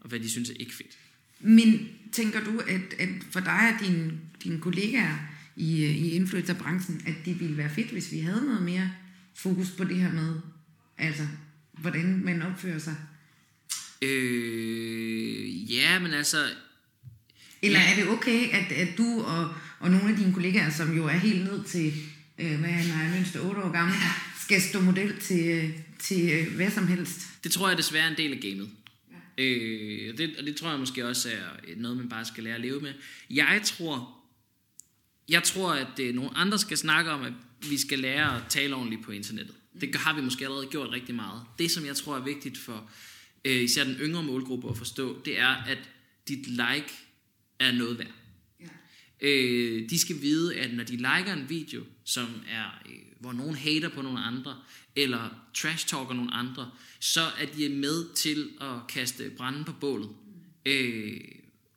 [0.00, 0.98] og hvad de synes er ikke fedt.
[1.40, 4.12] Men tænker du, at, at for dig og dine,
[4.44, 5.16] dine kollegaer
[5.56, 8.90] i, i influencerbranchen, at det ville være fedt, hvis vi havde noget mere
[9.34, 10.34] fokus på det her med,
[10.98, 11.26] altså,
[11.72, 12.96] hvordan man opfører sig?
[14.02, 16.44] Øh, ja, men altså...
[17.64, 17.92] Eller ja.
[17.92, 21.12] er det okay, at, at du og, og nogle af dine kollegaer, som jo er
[21.12, 21.92] helt ned til,
[22.38, 23.94] øh, hvad han er, mindst 8 år gammel,
[24.40, 27.20] skal stå model til, til hvad som helst?
[27.44, 28.70] Det tror jeg desværre er en del af gamet.
[29.38, 29.44] Ja.
[29.44, 32.54] Øh, og, det, og det tror jeg måske også er noget, man bare skal lære
[32.54, 32.92] at leve med.
[33.30, 34.18] Jeg tror,
[35.28, 37.32] jeg tror, at øh, nogle andre skal snakke om, at
[37.70, 39.54] vi skal lære at tale ordentligt på internettet.
[39.80, 41.42] Det har vi måske allerede gjort rigtig meget.
[41.58, 42.90] Det, som jeg tror er vigtigt for
[43.44, 45.78] øh, især den yngre målgruppe at forstå, det er, at
[46.28, 46.92] dit like
[47.58, 48.21] er noget værd.
[49.22, 53.54] Øh, de skal vide, at når de liker en video, som er, øh, hvor nogen
[53.54, 54.56] hater på nogle andre,
[54.96, 60.08] eller trash-talker nogle andre, så er de med til at kaste branden på bålet.
[60.66, 61.20] Øh,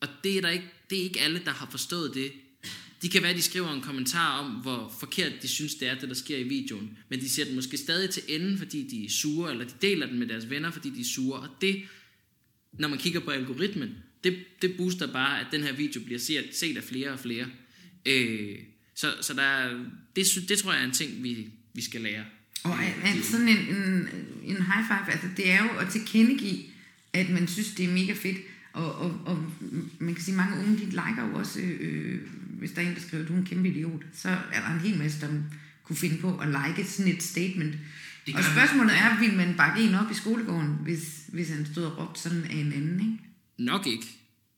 [0.01, 2.31] og det er, der ikke, det er ikke alle, der har forstået det.
[3.01, 5.99] De kan være, at de skriver en kommentar om, hvor forkert de synes, det er,
[5.99, 6.97] det der sker i videoen.
[7.09, 10.07] Men de ser den måske stadig til enden, fordi de er sure, eller de deler
[10.07, 11.39] den med deres venner, fordi de er sure.
[11.39, 11.83] Og det,
[12.73, 16.45] når man kigger på algoritmen, det, det booster bare, at den her video bliver set,
[16.53, 17.45] set af flere og flere.
[18.05, 18.55] Øh,
[18.95, 19.85] så så der er,
[20.15, 22.23] det, det tror jeg er en ting, vi, vi skal lære.
[22.63, 24.07] Og at, at sådan en, en,
[24.43, 26.63] en high five, altså det er jo at tilkendegive,
[27.13, 28.37] at man synes, det er mega fedt.
[28.73, 29.51] Og, og, og
[29.99, 32.21] man kan sige, mange unge, de liker jo også, øh,
[32.59, 34.73] hvis der er en, der skriver, at du er en kæmpe idiot, så er der
[34.73, 35.27] en hel masse, der
[35.83, 37.75] kunne finde på at like sådan et statement.
[38.25, 41.83] Det Og spørgsmålet er, vil man bakke en op i skolegården, hvis, hvis han stod
[41.83, 43.23] og råbte sådan af en anden, ikke?
[43.57, 44.05] Nok ikke.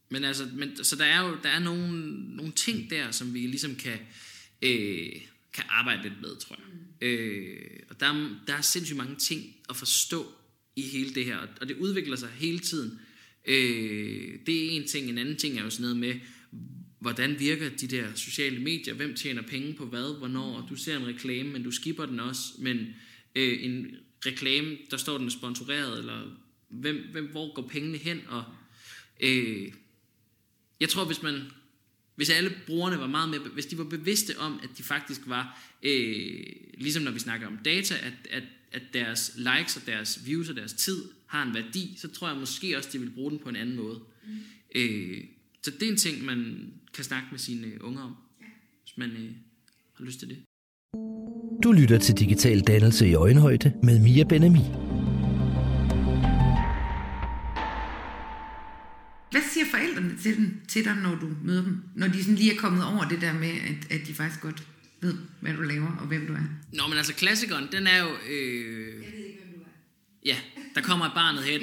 [0.09, 3.39] Men altså, men, så der er jo der er nogle, nogle ting der, som vi
[3.39, 3.99] ligesom kan,
[4.61, 5.11] øh,
[5.53, 6.65] kan arbejde lidt med, tror jeg.
[6.73, 7.07] Mm.
[7.07, 10.33] Øh, og der, der er sindssygt mange ting at forstå
[10.75, 12.99] i hele det her, og det udvikler sig hele tiden.
[13.45, 15.09] Øh, det er en ting.
[15.09, 16.15] En anden ting er jo sådan noget med,
[16.99, 21.07] hvordan virker de der sociale medier, hvem tjener penge på hvad, hvornår, du ser en
[21.07, 22.77] reklame, men du skipper den også, men
[23.35, 26.21] øh, en reklame, der står den sponsoreret, eller
[26.69, 28.43] hvem, hvem, hvor går pengene hen, og
[29.19, 29.71] øh,
[30.79, 31.41] jeg tror, hvis man
[32.17, 35.59] hvis alle brugerne var meget mere, hvis de var bevidste om, at de faktisk var,
[35.83, 36.45] øh,
[36.77, 40.55] ligesom når vi snakker om data, at, at, at deres likes og deres views og
[40.55, 43.49] deres tid har en værdi, så tror jeg måske også, de vil bruge den på
[43.49, 43.99] en anden måde.
[44.27, 44.37] Mm.
[44.75, 45.23] Øh,
[45.63, 48.15] så det er en ting, man kan snakke med sine unger om,
[48.83, 49.31] hvis man øh,
[49.93, 50.37] har lyst til det.
[51.63, 54.61] Du lytter til Digital Dannelse i Øjenhøjde med Mia Benami.
[59.67, 61.83] Siger forældrene til, den, til dig, når du møder dem?
[61.95, 64.63] Når de sådan lige er kommet over det der med, at, at de faktisk godt
[65.01, 66.43] ved, hvad du laver og hvem du er.
[66.73, 68.09] Nå, men altså klassikeren, den er jo...
[68.29, 69.03] Øh,
[70.25, 70.37] ja,
[70.75, 71.61] der kommer barnet hen.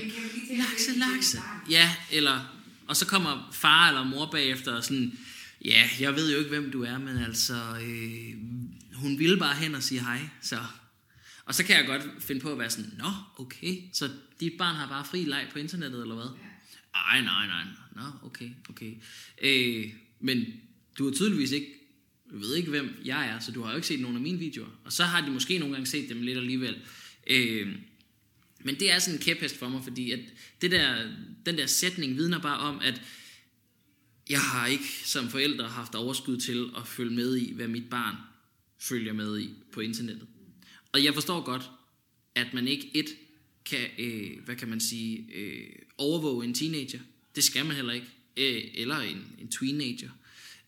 [0.59, 1.39] Lakse, lakse.
[1.71, 2.51] Ja, eller...
[2.89, 5.19] Og så kommer far eller mor bagefter og sådan...
[5.65, 7.55] Ja, jeg ved jo ikke, hvem du er, men altså...
[7.83, 8.35] Øh,
[8.95, 10.59] hun ville bare hen og sige hej, så...
[11.47, 14.77] Og så kan jeg godt finde på at være sådan, Nå, okay, så dit barn
[14.77, 16.39] har bare fri leg på internettet, eller hvad?
[16.95, 17.65] Ej, nej, nej,
[17.97, 18.95] nå, okay, okay.
[19.43, 20.47] Øh, men
[20.99, 21.75] du har tydeligvis ikke,
[22.27, 24.81] ved ikke, hvem jeg er, så du har jo ikke set nogen af mine videoer.
[24.85, 26.77] Og så har de måske nogle gange set dem lidt alligevel.
[27.27, 27.77] Øh,
[28.65, 30.21] men det er sådan en kæphest for mig, fordi at
[30.61, 31.11] det der,
[31.47, 33.03] den der sætning vidner bare om, at
[34.31, 38.17] jeg har ikke som forældre haft overskud til at følge med i, hvad mit barn
[38.79, 40.27] følger med i på internettet.
[40.93, 41.71] Og jeg forstår godt,
[42.35, 43.07] at man ikke et
[43.65, 47.01] kan, øh, hvad kan man sige, øh, overvåge en teenager.
[47.37, 48.07] Det skal man heller ikke.
[48.37, 50.11] Øh, eller en, en teenager.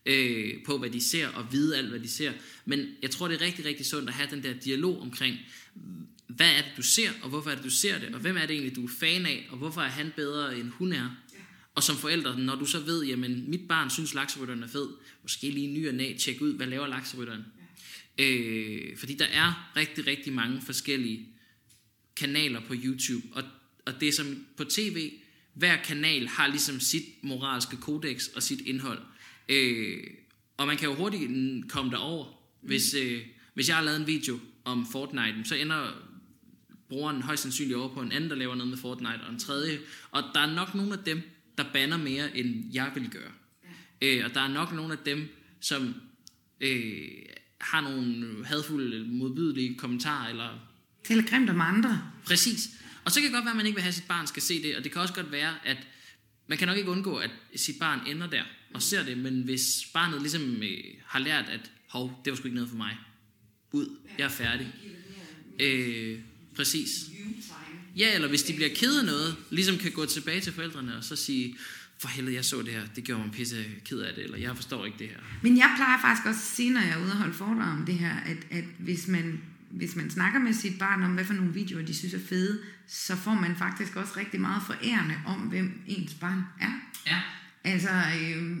[0.05, 2.33] Øh, på hvad de ser, og vide alt, hvad de ser.
[2.65, 5.37] Men jeg tror, det er rigtig, rigtig sundt at have den der dialog omkring,
[6.27, 8.45] hvad er det, du ser, og hvorfor er det, du ser det, og hvem er
[8.45, 11.15] det egentlig, du er fan af, og hvorfor er han bedre, end hun er.
[11.75, 14.87] Og som forældre, når du så ved, jamen mit barn synes, lakserytteren er fed,
[15.21, 17.43] måske lige ny og næ, tjek ud, hvad laver lakserytteren.
[18.17, 21.27] Øh, fordi der er rigtig, rigtig mange forskellige
[22.15, 23.43] kanaler på YouTube, og,
[23.85, 25.11] og det er som på tv,
[25.57, 28.99] hver kanal har ligesom sit moralske kodex og sit indhold.
[29.49, 30.03] Øh,
[30.57, 32.25] og man kan jo hurtigt mm, komme derover,
[32.61, 33.21] hvis, øh,
[33.53, 35.91] hvis jeg har lavet en video om Fortnite, så ender
[36.89, 39.79] brugeren højst sandsynligt over på en anden, der laver noget med Fortnite, og en tredje.
[40.11, 41.21] Og der er nok nogle af dem,
[41.57, 43.31] der banner mere, end jeg vil gøre.
[44.01, 45.27] Øh, og der er nok nogle af dem,
[45.61, 45.93] som
[46.61, 47.07] øh,
[47.61, 50.49] har nogle hadfulde, modbydelige kommentarer, eller
[51.03, 52.01] Taler grimt om andre.
[52.25, 52.69] Præcis.
[53.07, 54.41] Og så kan det godt være, at man ikke vil have, at sit barn skal
[54.41, 55.77] se det, og det kan også godt være, at
[56.47, 58.43] man kan nok ikke undgå, at sit barn ender der
[58.73, 62.45] og ser det, men hvis barnet ligesom øh, har lært, at hov, det var sgu
[62.45, 62.97] ikke noget for mig.
[63.71, 64.73] Ud, jeg er færdig.
[65.59, 66.19] Øh,
[66.55, 66.89] præcis.
[67.95, 71.03] Ja, eller hvis de bliver ked af noget, ligesom kan gå tilbage til forældrene og
[71.03, 71.55] så sige,
[71.99, 74.55] for helvede, jeg så det her, det gjorde mig pisse ked af det, eller jeg
[74.55, 75.19] forstår ikke det her.
[75.43, 77.85] Men jeg plejer faktisk også at sige, når jeg er ude og holde foredrag om
[77.85, 81.33] det her, at, at hvis, man, hvis man snakker med sit barn om, hvad for
[81.33, 85.39] nogle videoer de synes er fede, så får man faktisk også rigtig meget forærende om,
[85.39, 86.71] hvem ens barn er.
[87.07, 87.19] Ja.
[87.63, 88.57] Altså, øh,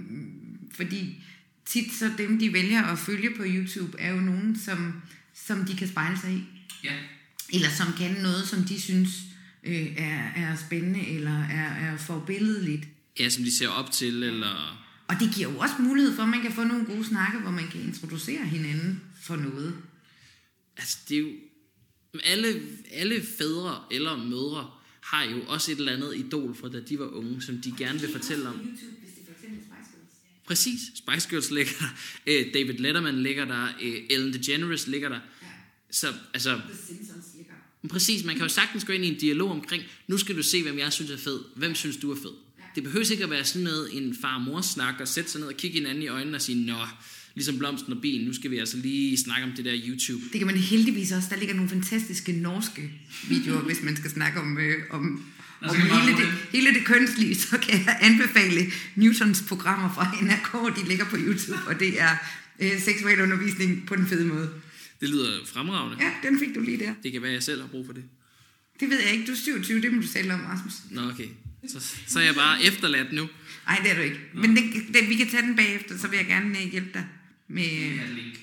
[0.71, 1.23] fordi
[1.65, 5.01] tit så dem, de vælger at følge på YouTube, er jo nogen, som,
[5.33, 6.43] som de kan spejle sig i.
[6.83, 6.93] Ja.
[7.53, 9.09] Eller som kan noget, som de synes
[9.63, 12.87] øh, er, er spændende, eller er, er forbilledeligt.
[13.19, 14.83] Ja, som de ser op til, eller...
[15.07, 17.51] Og det giver jo også mulighed for, at man kan få nogle gode snakke, hvor
[17.51, 19.77] man kan introducere hinanden for noget.
[20.77, 21.29] Altså, det er jo...
[22.23, 22.61] Alle,
[22.91, 24.71] alle fædre eller mødre
[25.01, 27.99] har jo også et eller andet idol fra da de var unge, som de gerne
[27.99, 28.77] vil fortælle om.
[30.45, 30.79] Præcis.
[30.95, 31.87] Spice Girls ligger der.
[32.27, 33.67] Øh, David Letterman ligger der.
[33.81, 35.19] Øh, Ellen DeGeneres ligger der.
[35.91, 36.61] Så altså...
[37.89, 40.63] Præcis, man kan jo sagtens gå ind i en dialog omkring, nu skal du se,
[40.63, 41.39] hvem jeg synes er fed.
[41.55, 42.33] Hvem synes du er fed?
[42.75, 45.53] Det behøver ikke at være sådan noget, en far-mor snak, og sætte sig ned og
[45.53, 46.77] kigge hinanden i øjnene og sige, nå,
[47.37, 50.23] ligesom blomsten og bien, nu skal vi altså lige snakke om det der YouTube.
[50.31, 51.27] Det kan man heldigvis også.
[51.31, 52.91] Der ligger nogle fantastiske norske
[53.29, 55.25] videoer, hvis man skal snakke om, øh, om,
[55.61, 57.35] Der om hele, det, hele det kønslige.
[57.35, 58.61] Så kan jeg anbefale
[58.95, 60.77] Newtons programmer fra NRK.
[60.77, 62.15] De ligger på YouTube, og det er
[62.59, 64.49] øh, seksuel undervisning på den fede måde.
[65.01, 65.97] Det lyder fremragende.
[66.05, 66.93] Ja, den fik du lige der.
[67.03, 68.03] Det kan være, at jeg selv har brug for det.
[68.79, 69.27] Det ved jeg ikke.
[69.27, 70.73] Du er 27, det må du selv om, Rasmus.
[70.91, 71.27] Nå, okay.
[71.67, 73.27] Så, så er jeg bare efterladt nu.
[73.67, 74.19] Nej, det er du ikke.
[74.33, 77.05] Men det, det, vi kan tage den bagefter, så vil jeg gerne øh, hjælpe dig
[77.47, 78.39] med, link.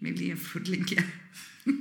[0.00, 1.02] med lige at få et link, ja.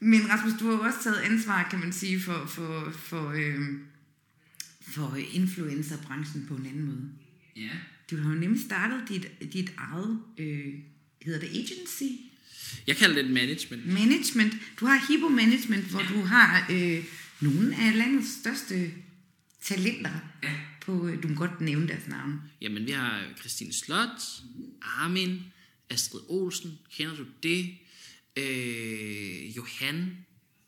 [0.00, 3.60] Men Rasmus, du har også taget ansvar, kan man sige, for, for, for, øh,
[4.80, 7.08] for influencerbranchen på en anden måde.
[7.56, 7.70] Ja.
[8.10, 10.74] Du har jo nemlig startet dit, dit eget, øh,
[11.22, 12.12] hedder det agency?
[12.86, 13.86] Jeg kalder det et management.
[13.86, 14.54] Management.
[14.80, 17.04] Du har Hippo Management, hvor du har øh,
[17.40, 18.90] nogle af landets største
[19.62, 20.10] talenter.
[20.42, 20.52] Ja.
[20.86, 22.40] På, øh, du må godt nævne deres navn.
[22.60, 24.20] Jamen, vi har Christine Slot,
[24.82, 25.42] Armin,
[25.90, 27.74] Astrid Olsen, kender du det?
[28.36, 30.16] Øh, Johan,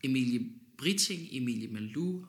[0.05, 0.41] Emilie
[0.79, 2.25] Britting, Emilie Malou,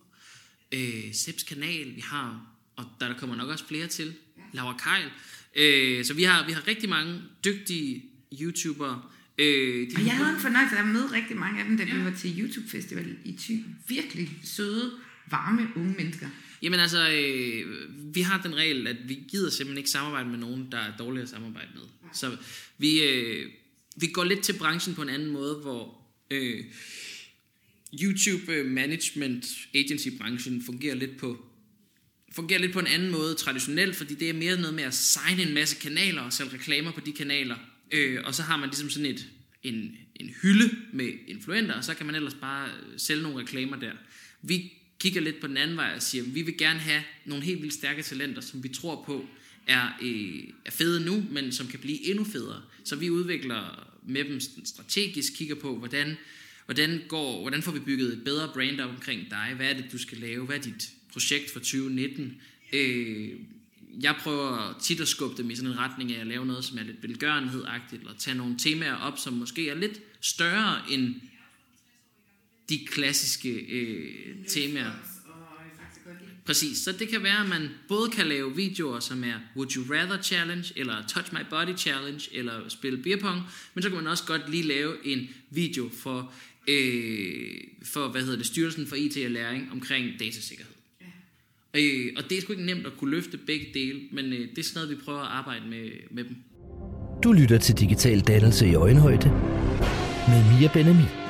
[0.71, 4.13] øh, Seps Kanal, vi har, og der, der kommer nok også flere til,
[4.53, 5.09] Laura Keil.
[5.55, 8.03] Øh, så vi har, vi har rigtig mange dygtige
[8.41, 9.01] YouTubere.
[9.37, 11.83] Øh, de Og jeg havde en fornøjelse af at møde rigtig mange af dem, da
[11.83, 13.63] vi var til YouTube Festival i Thy.
[13.87, 14.91] Virkelig søde,
[15.29, 16.27] varme, unge mennesker.
[16.61, 20.71] Jamen altså, øh, vi har den regel, at vi gider simpelthen ikke samarbejde med nogen,
[20.71, 21.83] der er dårlige at samarbejde med.
[22.13, 22.37] Så
[22.77, 23.49] vi, øh,
[23.95, 26.63] vi går lidt til branchen på en anden måde, hvor øh,
[28.01, 31.45] YouTube Management Agency branchen fungerer lidt på
[32.35, 35.41] fungerer lidt på en anden måde traditionelt, fordi det er mere noget med at signe
[35.41, 37.55] en masse kanaler og sælge reklamer på de kanaler.
[37.91, 39.27] Øh, og så har man ligesom sådan et,
[39.63, 43.77] en, en hylde med influenter, og så kan man ellers bare øh, sælge nogle reklamer
[43.77, 43.91] der.
[44.41, 47.43] Vi kigger lidt på den anden vej og siger, at vi vil gerne have nogle
[47.43, 49.25] helt vildt stærke talenter, som vi tror på
[49.67, 52.61] er, øh, er fede nu, men som kan blive endnu federe.
[52.83, 56.17] Så vi udvikler med dem strategisk, kigger på, hvordan,
[56.65, 59.91] hvordan, går, hvordan får vi bygget et bedre brand op omkring dig, hvad er det,
[59.91, 62.41] du skal lave, hvad er dit projekt for 2019.
[62.73, 63.29] Øh,
[64.01, 66.77] jeg prøver tit at skubbe dem i sådan en retning af at lave noget, som
[66.77, 71.15] er lidt velgørenhed eller tage nogle temaer op, som måske er lidt større end
[72.69, 74.11] de klassiske øh,
[74.47, 74.91] temaer.
[76.45, 79.95] Præcis, så det kan være, at man både kan lave videoer, som er Would You
[79.95, 83.41] Rather Challenge, eller Touch My Body Challenge, eller spille beer pong,
[83.73, 86.33] men så kan man også godt lige lave en video for,
[86.67, 90.73] øh, for hvad hedder det, Styrelsen for IT og Læring omkring datasikkerhed.
[91.73, 94.57] Øh, og det er sgu ikke nemt at kunne løfte begge dele, men øh, det
[94.57, 96.35] er sådan noget, vi prøver at arbejde med, med dem.
[97.23, 99.29] Du lytter til Digital Dannelse i Øjenhøjde
[100.27, 101.28] med Mia Benami.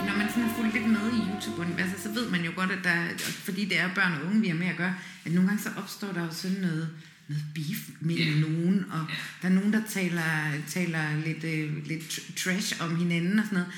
[2.79, 5.49] At der, fordi det er børn og unge, vi har med at gøre, at nogle
[5.49, 6.89] gange så opstår der jo sådan noget,
[7.27, 8.39] noget beef mellem Ja.
[8.41, 9.05] nogen, og
[9.41, 13.59] der er nogen, der taler, taler lidt, øh, lidt tr- trash om hinanden og sådan
[13.59, 13.73] noget.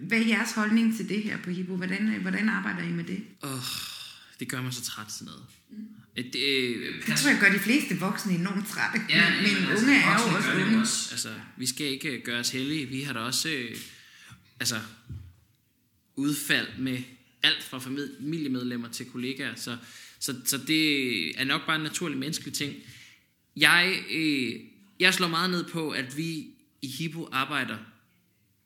[0.00, 1.76] Hvad er jeres holdning til det her på Hippo?
[1.76, 3.20] Hvordan, øh, hvordan arbejder I med det?
[3.42, 3.50] Åh,
[4.40, 5.42] det gør mig så træt sådan noget.
[6.16, 6.40] Øh, Det,
[6.76, 9.00] øh, Det tror jeg gør de fleste voksne enormt trætte.
[9.10, 10.80] Ja, men men altså, unge er jo også unge.
[10.80, 11.08] Også.
[11.12, 12.86] Altså, vi skal ikke øh, gøre os heldige.
[12.86, 13.76] Vi har da også øh,
[14.60, 14.76] altså,
[16.16, 16.98] udfald med
[17.46, 19.54] alt fra familiemedlemmer til kollegaer.
[19.54, 19.76] Så,
[20.18, 22.74] så, så det er nok bare en naturlig menneskelig ting.
[23.56, 24.60] Jeg, øh,
[25.00, 26.46] jeg slår meget ned på, at vi
[26.82, 27.76] i Hippo arbejder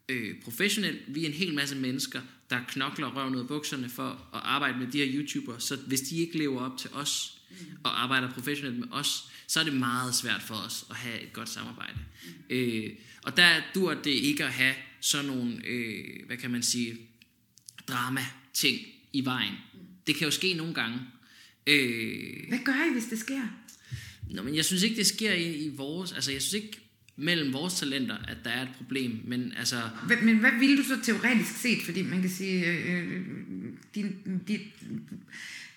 [0.08, 1.02] øh, professionelt.
[1.08, 4.78] Vi er en hel masse mennesker, der knokler røven ud af bukserne for at arbejde
[4.78, 5.60] med de her YouTubere.
[5.60, 7.38] Så hvis de ikke lever op til os
[7.84, 11.32] og arbejder professionelt med os, så er det meget svært for os at have et
[11.32, 11.98] godt samarbejde.
[12.50, 12.90] Øh,
[13.22, 16.98] og der dur det ikke at have sådan nogle, øh, hvad kan man sige,
[18.54, 18.78] drama-ting
[19.12, 19.54] i vejen.
[20.06, 20.98] Det kan jo ske nogle gange.
[21.66, 23.40] Øh, Hvad gør I, hvis det sker?
[24.30, 26.12] Nå, men jeg synes ikke, det sker i, i vores...
[26.12, 26.80] Altså, jeg synes ikke
[27.16, 29.20] mellem vores talenter, at der er et problem.
[29.24, 29.80] Men altså...
[30.06, 31.82] Hvad- Men hvad ville du så teoretisk set?
[31.84, 33.20] Fordi man kan sige, øh, øh,
[33.94, 34.16] din,
[34.48, 34.60] din,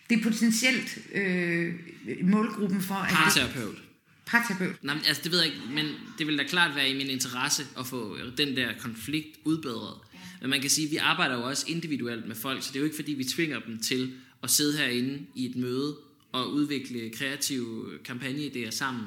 [0.10, 1.74] det er potentielt øh,
[2.22, 2.96] målgruppen for...
[2.96, 3.76] At det, Parterapeut.
[4.26, 4.84] parterapeut.
[4.84, 5.86] Nej, men, altså, det ved jeg ikke, men
[6.18, 9.98] det vil da klart være i min interesse at få den der konflikt udbedret.
[10.44, 12.80] Men man kan sige, at vi arbejder jo også individuelt med folk, så det er
[12.80, 15.98] jo ikke fordi, vi tvinger dem til at sidde herinde i et møde
[16.32, 19.04] og udvikle kreative kampagneidéer sammen.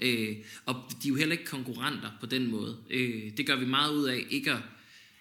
[0.00, 2.76] Øh, og de er jo heller ikke konkurrenter på den måde.
[2.90, 4.58] Øh, det gør vi meget ud af ikke at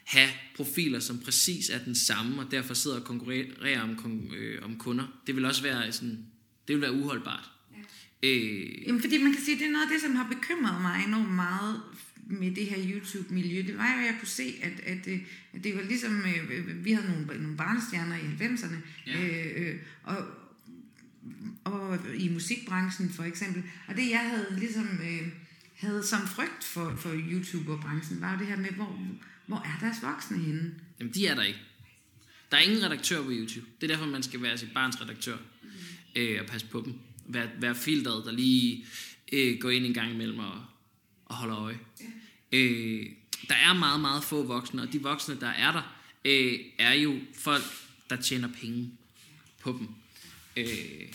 [0.04, 4.78] have profiler, som præcis er den samme, og derfor sidder og konkurrerer om, øh, om
[4.78, 5.06] kunder.
[5.28, 6.26] Det vil også være sådan,
[6.68, 7.50] det vil være uholdbart.
[8.24, 10.82] Øh, Jamen, fordi man kan sige, at det er noget af det, som har bekymret
[10.82, 11.82] mig enormt meget
[12.28, 13.62] med det her YouTube-miljø.
[13.68, 15.20] Det var jo, at jeg kunne se, at, at, øh,
[15.54, 18.76] at det var ligesom, øh, vi havde nogle, nogle barnestjerner i 90'erne,
[19.08, 19.28] Ja.
[19.28, 20.18] øh, øh, og,
[21.64, 23.64] og i musikbranchen for eksempel.
[23.88, 25.28] Og det, jeg havde ligesom øh,
[25.76, 29.00] havde som frygt for, for YouTuber-branchen, var jo det her med, hvor,
[29.46, 30.74] hvor er deres voksne henne?
[31.00, 31.60] Jamen, de er der ikke.
[32.52, 33.66] Der er ingen redaktør på YouTube.
[33.82, 35.38] Det er derfor, man skal være sit barns redaktør.
[36.16, 36.94] Øh, og passe på dem.
[37.28, 38.86] Vær, vær filtret, der lige
[39.34, 40.66] øh, går ind en gang imellem og,
[41.36, 41.80] og holder øje.
[42.52, 43.06] Øh,
[43.50, 47.20] der er meget, meget få voksne, og de voksne, der er der, øh, er jo
[47.34, 47.64] folk,
[48.10, 48.92] der tjener penge
[49.60, 49.88] på dem.
[50.58, 51.14] Øh,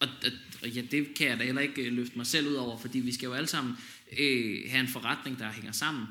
[0.00, 0.30] og, og,
[0.62, 2.98] og ja, det kan jeg da heller ikke øh, løfte mig selv ud over, fordi
[2.98, 3.74] vi skal jo alle sammen
[4.18, 6.06] øh, have en forretning, der hænger sammen.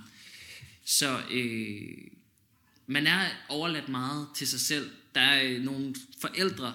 [0.85, 1.97] Så øh,
[2.87, 4.89] man er overladt meget til sig selv.
[5.15, 6.73] Der er øh, nogle forældre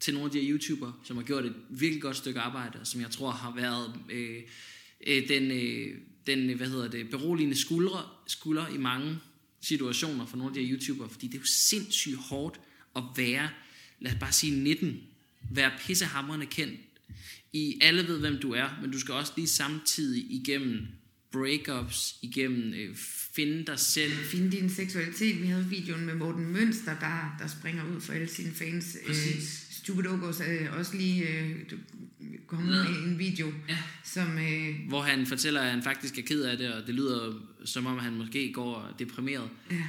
[0.00, 2.86] til nogle af de her YouTubere, som har gjort et virkelig godt stykke arbejde, og
[2.86, 4.42] som jeg tror har været øh,
[5.06, 9.18] øh, den, øh, den, hvad hedder det, beroligende skuldre, skulder i mange
[9.60, 12.60] situationer for nogle af de her YouTubere, fordi det er jo sindssygt hårdt
[12.96, 13.48] at være,
[14.00, 15.00] lad os bare sige 19,
[15.50, 16.80] være pissehammerende kendt.
[17.52, 20.86] I alle ved, hvem du er, men du skal også lige samtidig igennem
[21.32, 22.96] breakups, igennem øh,
[23.34, 24.12] finde dig selv.
[24.12, 25.42] Finde din seksualitet.
[25.42, 28.96] Vi havde videoen med Morten Mønster, der, der springer ud for alle sine fans.
[29.06, 29.14] Øh,
[29.86, 31.56] Stupid Ogos er også lige øh,
[32.46, 33.78] kommet med en video, Ja.
[34.04, 34.38] som...
[34.38, 37.34] Øh, Hvor han fortæller, at han faktisk er ked af det, og det lyder
[37.64, 39.50] som om, han måske går deprimeret.
[39.70, 39.82] ja.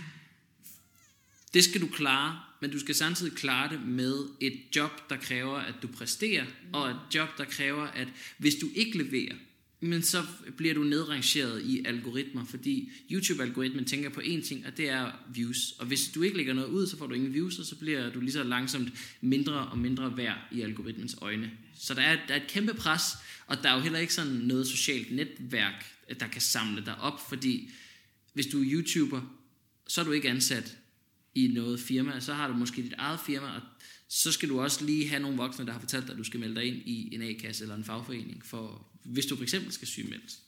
[1.54, 5.58] Det skal du klare, men du skal samtidig klare det med et job, der kræver,
[5.58, 9.36] at du præsterer, og et job, der kræver, at hvis du ikke leverer,
[9.80, 10.24] men så
[10.58, 15.72] bliver du nedrangeret i algoritmer, fordi YouTube-algoritmen tænker på én ting, og det er views.
[15.80, 18.10] Og hvis du ikke lægger noget ud, så får du ingen views, og så bliver
[18.14, 21.52] du lige så langsomt mindre og mindre værd i algoritmens øjne.
[21.80, 23.02] Så der er, der er et kæmpe pres,
[23.48, 25.86] og der er jo heller ikke sådan noget socialt netværk,
[26.20, 27.70] der kan samle dig op, fordi
[28.34, 29.22] hvis du er YouTuber,
[29.88, 30.78] så er du ikke ansat
[31.36, 33.62] i noget firma, så har du måske dit eget firma, og
[34.10, 36.40] så skal du også lige have nogle voksne, der har fortalt dig, at du skal
[36.40, 39.88] melde dig ind i en A-kasse eller en fagforening, for, hvis du for eksempel skal
[39.88, 40.40] sygemeldes.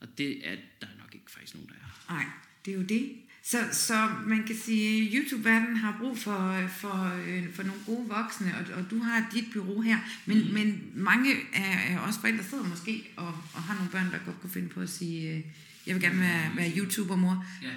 [0.00, 2.12] Og det er der er nok ikke faktisk nogen, der er.
[2.14, 2.24] Nej,
[2.64, 3.12] det er jo det.
[3.42, 8.08] Så, så man kan sige, at YouTube-verdenen har brug for, for, øh, for nogle gode
[8.08, 9.98] voksne, og, og du har dit bureau her.
[10.26, 10.54] Men, mm.
[10.54, 14.50] men mange af, os forældre sidder måske og, og har nogle børn, der godt kunne
[14.50, 15.42] finde på at sige, øh,
[15.86, 17.46] jeg vil gerne være, være YouTuber-mor.
[17.62, 17.70] Ja.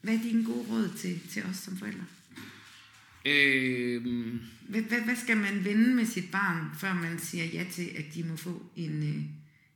[0.00, 2.04] Hvad er dine gode råd til, til os som forældre?
[3.24, 7.88] Øhm, Hvad, hvad, hvad skal man vende med sit barn, før man siger ja til,
[7.96, 9.02] at de må få en...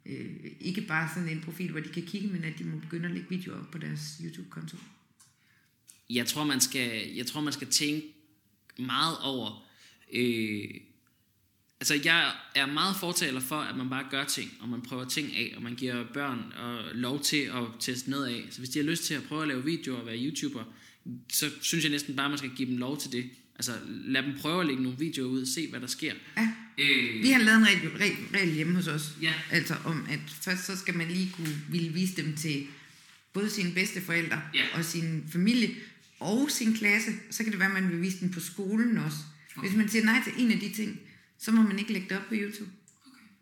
[0.07, 2.78] Øh, øh, ikke bare sådan en profil, hvor de kan kigge, men at de må
[2.78, 4.76] begynde at lægge videoer op på deres YouTube-konto?
[6.11, 8.07] jeg tror, man skal, jeg tror, man skal tænke
[8.78, 9.66] meget over...
[10.12, 10.64] Øh,
[11.80, 15.36] altså, jeg er meget fortaler for, at man bare gør ting, og man prøver ting
[15.36, 18.47] af, og man giver børn og lov til at teste noget af.
[18.51, 20.64] Så hvis de har lyst til at prøve at lave videoer og være YouTuber,
[21.33, 23.31] så synes jeg næsten bare, man skal give dem lov til det.
[23.57, 26.13] Altså, lad dem prøve at lægge nogle videoer ud og se, hvad der sker.
[26.37, 26.49] Ja.
[26.79, 29.03] Øh, Vi har lavet en regel, regel, regel hjemme hos os.
[29.23, 29.33] Ja.
[29.51, 32.67] Altså om, at først så skal man lige kunne ville vise dem til
[33.33, 34.65] både sine bedste forældre Ja.
[34.75, 35.71] og sin familie
[36.21, 37.11] og sin klasse.
[37.31, 39.17] Så kan det være, at man vil vise den på skolen også.
[39.61, 41.01] Hvis man siger nej til en af de ting,
[41.39, 42.71] så må man ikke lægge det op på YouTube.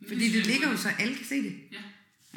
[0.08, 1.54] Fordi det ligger jo så, alle kan se det.
[1.72, 1.78] Ja.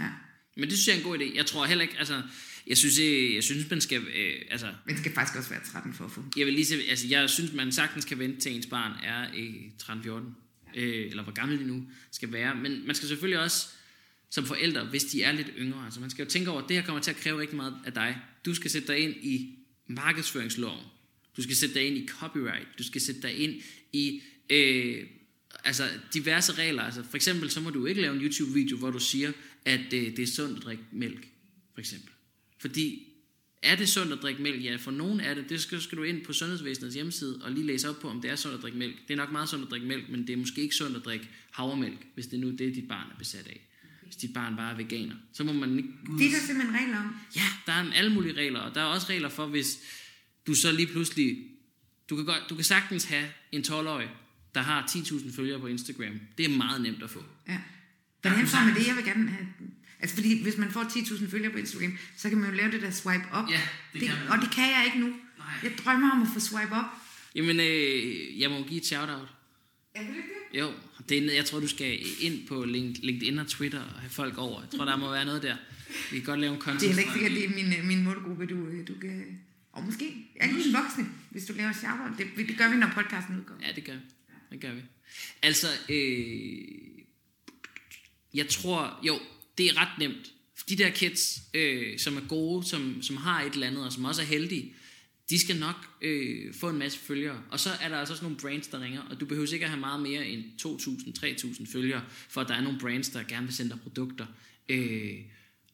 [0.04, 0.10] Ja.
[0.58, 1.36] Men det synes jeg er en god idé.
[1.36, 2.22] Jeg tror heller ikke, altså,
[2.68, 5.94] jeg synes, øh, jeg synes man skal, øh, altså, Men skal faktisk også være 13
[5.94, 6.24] for at få.
[6.38, 9.28] Jeg vil lige se, altså jeg synes, man sagtens kan vente til ens barn er
[9.38, 10.10] øh, 13-14,
[10.76, 12.56] øh, eller hvor gammel de nu skal være.
[12.56, 13.68] Men man skal selvfølgelig også
[14.30, 16.78] som forældre, hvis de er lidt yngre, altså man skal jo tænke over, at det
[16.78, 18.18] her kommer til at kræve rigtig meget af dig.
[18.46, 20.84] Du skal sætte dig ind i markedsføringsloven.
[21.38, 22.68] Du skal sætte dig ind i copyright.
[22.78, 23.62] Du skal sætte dig ind
[23.94, 25.08] i øh,
[25.64, 26.84] altså diverse regler.
[26.84, 29.32] Altså for eksempel, så må du ikke lave en YouTube-video, hvor du siger,
[29.66, 31.28] at øh, det er sundt at drikke mælk,
[31.74, 32.15] for eksempel.
[32.58, 33.08] Fordi
[33.62, 34.64] er det sundt at drikke mælk?
[34.64, 35.50] Ja, for nogen er det.
[35.50, 38.32] Det skal, skal du ind på Sundhedsvæsenets hjemmeside og lige læse op på, om det
[38.32, 38.96] er sundt at drikke mælk.
[39.08, 41.06] Det er nok meget sundt at drikke mælk, men det er måske ikke sundt at
[41.06, 43.62] drikke havremælk, hvis det nu er det, dit barn er besat af.
[44.04, 45.16] Hvis dit barn bare er veganer.
[45.34, 45.90] Så må man ikke...
[46.18, 47.16] Det er der simpelthen regler om.
[47.36, 49.80] Ja, der er alle mulige regler, og der er også regler for, hvis
[50.48, 51.38] du så lige pludselig...
[52.10, 54.10] Du kan, godt, du kan sagtens have en 12-årig,
[54.56, 56.20] der har 10.000 følgere på Instagram.
[56.38, 57.24] Det er meget nemt at få.
[57.48, 57.60] Ja.
[58.22, 58.88] Hvordan får man det?
[58.88, 59.48] Jeg vil gerne have...
[60.00, 62.82] Altså fordi hvis man får 10.000 følgere på Instagram, så kan man jo lave det
[62.82, 63.50] der swipe up.
[63.52, 63.62] Ja,
[63.94, 64.28] det kan man.
[64.28, 65.08] Og det kan jeg ikke nu.
[65.08, 65.48] Nej.
[65.64, 66.86] Jeg drømmer om at få swipe up.
[67.36, 69.28] Jamen, øh, jeg må give et shout-out.
[69.96, 70.10] Er det
[70.54, 70.60] det?
[70.60, 70.72] Jo,
[71.10, 74.38] det er, jeg tror, du skal ind på Link- LinkedIn og Twitter og have folk
[74.38, 74.62] over.
[74.62, 75.56] Jeg tror, der må være noget der.
[76.12, 76.82] Vi kan godt lave en content.
[76.82, 79.40] Det er ikke sikkert, det er min, øh, min målgruppe, du, øh, du kan...
[79.72, 82.88] Og måske er det en voksne, hvis du laver shout det, det gør vi, når
[82.96, 83.68] podcasten udkommer.
[83.68, 84.00] Ja, det gør vi.
[84.52, 84.82] Det gør vi.
[85.42, 86.58] Altså, øh,
[88.34, 89.20] jeg tror, jo,
[89.58, 90.32] det er ret nemt.
[90.70, 94.06] De der kids, øh, som er gode, som, som har et eller andet, og som
[94.06, 94.74] også er heldige,
[95.30, 97.42] de skal nok øh, få en masse følgere.
[97.52, 99.70] Og så er der altså også nogle brands, der ringer, og du behøver ikke at
[99.72, 103.56] have meget mere end 2.000-3.000 følgere, for at der er nogle brands, der gerne vil
[103.56, 104.26] sende dig produkter.
[104.70, 105.14] Øh,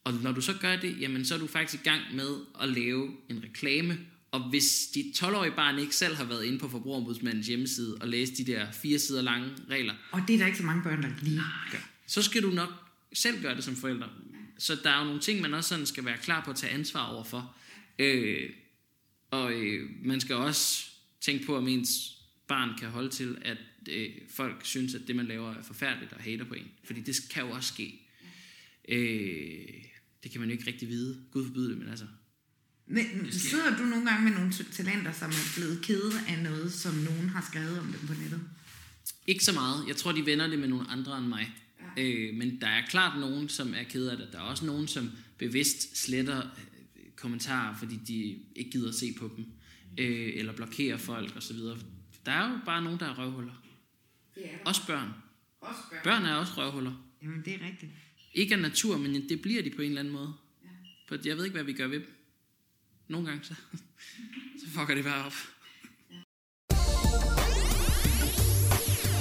[0.04, 2.68] og når du så gør det, jamen så er du faktisk i gang med at
[2.68, 3.98] lave en reklame,
[4.30, 8.32] og hvis dit 12-årige barn ikke selv har været inde på Forbrugerombudsmandens hjemmeside og læst
[8.38, 11.08] de der fire sider lange regler, Og det er der ikke så mange børn, der
[11.22, 11.40] lige
[11.72, 11.88] gør.
[12.06, 12.81] så skal du nok
[13.14, 14.08] selv gøre det som forældre.
[14.58, 16.72] Så der er jo nogle ting, man også sådan skal være klar på at tage
[16.72, 17.56] ansvar over for.
[17.98, 18.50] Øh,
[19.30, 20.84] og øh, man skal også
[21.20, 23.58] tænke på, om ens barn kan holde til, at
[23.88, 26.70] øh, folk synes, at det, man laver, er forfærdeligt og hater på en.
[26.84, 28.08] Fordi det kan jo også ske.
[28.88, 29.84] Øh,
[30.22, 31.22] det kan man jo ikke rigtig vide.
[31.30, 32.06] Gud forbyde det, men altså...
[32.86, 36.94] Men sidder du nogle gange med nogle talenter, som er blevet kede af noget, som
[36.94, 38.40] nogen har skrevet om dem på nettet?
[39.26, 39.84] Ikke så meget.
[39.88, 41.52] Jeg tror, de vender det med nogle andre end mig.
[41.96, 42.02] Ja.
[42.02, 44.28] Øh, men der er klart nogen, som er ked af det.
[44.32, 46.42] Der er også nogen, som bevidst sletter
[46.96, 49.46] øh, kommentarer, fordi de ikke gider at se på dem.
[49.98, 51.56] Øh, eller blokerer folk osv.
[52.26, 53.62] Der er jo bare nogen, der er røvhuller.
[54.34, 54.64] Det er der.
[54.64, 55.08] Også børn.
[55.60, 56.00] Også børn.
[56.04, 56.92] Børn er også røvhuller.
[57.22, 57.92] Jamen, det er rigtigt.
[58.34, 60.32] Ikke af natur, men det bliver de på en eller anden måde.
[61.08, 62.14] For jeg ved ikke, hvad vi gør ved dem.
[63.08, 63.54] Nogle gange så,
[64.60, 65.34] så fucker det bare op.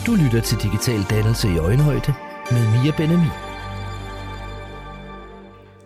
[0.06, 3.32] Du lytter til Digital Dannelse i Øjenhøjde med Mia Benami.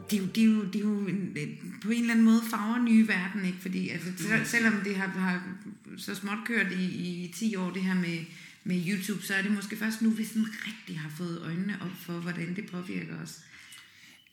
[0.09, 1.38] Det er jo, det er jo, det er jo en,
[1.84, 3.57] på en eller anden måde farver nye verden, ikke?
[3.61, 5.43] Fordi altså, sel- selvom det har, har
[5.97, 6.86] så småt kørt i,
[7.24, 8.20] i 10 år, det her med,
[8.63, 11.97] med YouTube, så er det måske først nu, vi sådan rigtig har fået øjnene op
[12.05, 13.39] for, hvordan det påvirker os.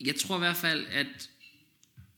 [0.00, 1.30] Jeg tror i hvert fald, at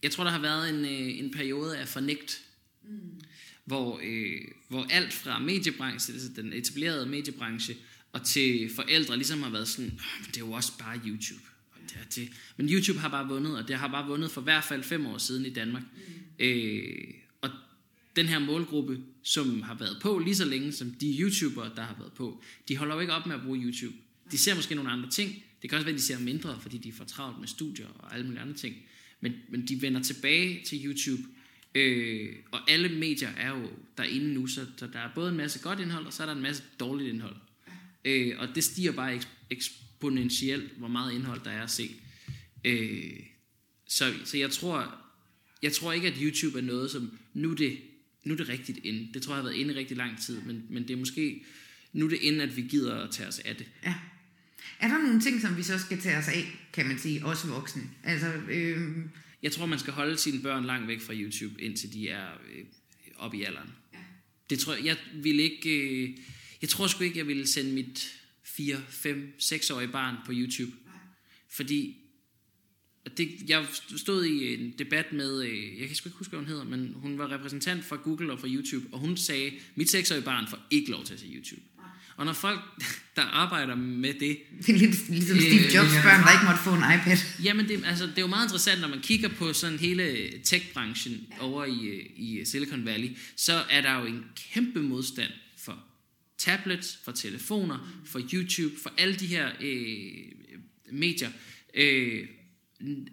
[0.02, 2.40] jeg tror, der har været en, øh, en periode af fornægt,
[2.82, 3.20] mm.
[3.64, 7.74] hvor, øh, hvor alt fra mediebranchen, altså den etablerede mediebranche,
[8.14, 11.42] og til forældre ligesom har været sådan, "Åh, det er jo også bare YouTube.
[11.72, 12.28] Og det er det.
[12.56, 15.06] Men YouTube har bare vundet, og det har bare vundet for i hvert fald fem
[15.06, 15.82] år siden i Danmark.
[15.82, 16.44] Mm.
[16.44, 17.04] Øh,
[17.40, 17.50] og
[18.16, 21.96] den her målgruppe, som har været på lige så længe som de YouTubere, der har
[21.98, 23.94] været på, de holder jo ikke op med at bruge YouTube.
[24.30, 25.44] De ser måske nogle andre ting.
[25.62, 27.86] Det kan også være, at de ser mindre, fordi de er for travlt med studier
[27.98, 28.76] og alle mulige andre ting.
[29.20, 31.22] Men, men de vender tilbage til YouTube.
[31.74, 35.58] Øh, og alle medier er jo derinde nu, så, så der er både en masse
[35.62, 37.36] godt indhold, og så er der en masse dårligt indhold.
[38.04, 41.90] Øh, og det stiger bare eks- eksponentielt, hvor meget indhold der er at se.
[42.64, 43.20] Øh,
[43.88, 44.94] så, så jeg tror,
[45.62, 47.78] jeg tror ikke, at YouTube er noget, som nu er det,
[48.24, 49.08] nu er det rigtigt inde.
[49.14, 51.44] Det tror jeg har været inde i rigtig lang tid, men, men det er måske
[51.92, 53.66] nu er det inde, at vi gider at tage os af det.
[53.84, 53.94] Ja.
[54.80, 57.46] Er der nogle ting, som vi så skal tage os af, kan man sige, også
[57.46, 57.82] voksne?
[58.04, 58.78] Altså, øh,
[59.42, 62.64] Jeg tror, man skal holde sine børn langt væk fra YouTube, indtil de er øh,
[63.16, 63.70] oppe i alderen.
[63.92, 63.98] Ja.
[64.50, 65.70] Det tror jeg, jeg ville ikke...
[65.70, 66.16] Øh,
[66.64, 70.72] jeg tror sgu ikke, jeg ville sende mit 4, 5, 6-årige barn på YouTube.
[71.50, 71.96] Fordi
[73.16, 76.48] det, jeg stod i en debat med, øh, jeg kan sgu ikke huske, hvad hun
[76.48, 80.24] hedder, men hun var repræsentant for Google og for YouTube, og hun sagde, mit 6-årige
[80.24, 81.60] barn får ikke lov til at se YouTube.
[82.16, 82.60] Og når folk,
[83.16, 86.62] der arbejder med det, det er lidt ligesom Øh, Steve Jobs børn, der ikke måtte
[86.64, 87.16] få en iPad.
[87.44, 91.32] Jamen, det, altså, det er jo meget interessant, når man kigger på sådan hele tech-branchen
[91.40, 95.30] over i, øh, i Silicon Valley, så er der jo en kæmpe modstand
[96.38, 100.32] tablets, for telefoner, for YouTube, for alle de her øh,
[100.92, 101.30] medier,
[101.74, 102.28] øh,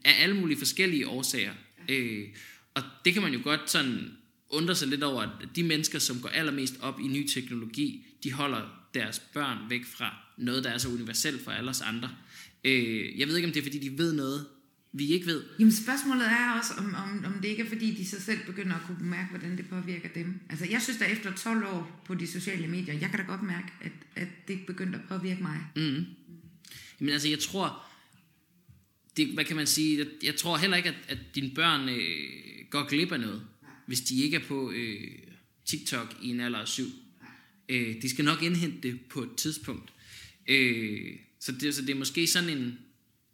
[0.06, 1.54] af alle mulige forskellige årsager.
[1.90, 2.28] Øh,
[2.74, 4.18] og det kan man jo godt sådan
[4.50, 8.32] undre sig lidt over, at de mennesker, som går allermest op i ny teknologi, de
[8.32, 12.10] holder deres børn væk fra noget, der er så universelt for alle os andre.
[12.64, 14.48] Øh, jeg ved ikke, om det er, fordi de ved noget,
[14.94, 15.44] vi ikke ved.
[15.60, 18.76] Jamen spørgsmålet er også, om, om, om det ikke er, fordi de så selv begynder
[18.76, 20.40] at kunne mærke, hvordan det påvirker dem.
[20.50, 23.44] Altså jeg synes da efter 12 år på de sociale medier, jeg kan da godt
[23.44, 25.60] mærke, at, at det begyndte at påvirke mig.
[25.76, 26.06] Mm.
[27.00, 27.86] Men altså, jeg tror,
[29.18, 32.66] det, hvad kan man sige, jeg, jeg tror heller ikke, at, at dine børn øh,
[32.70, 33.42] går glip af noget,
[33.86, 35.08] hvis de ikke er på øh,
[35.66, 36.88] TikTok i en alder af syv.
[37.70, 39.94] Øh, de skal nok indhente det på et tidspunkt.
[40.48, 42.78] Øh, så, det, så det er måske sådan en,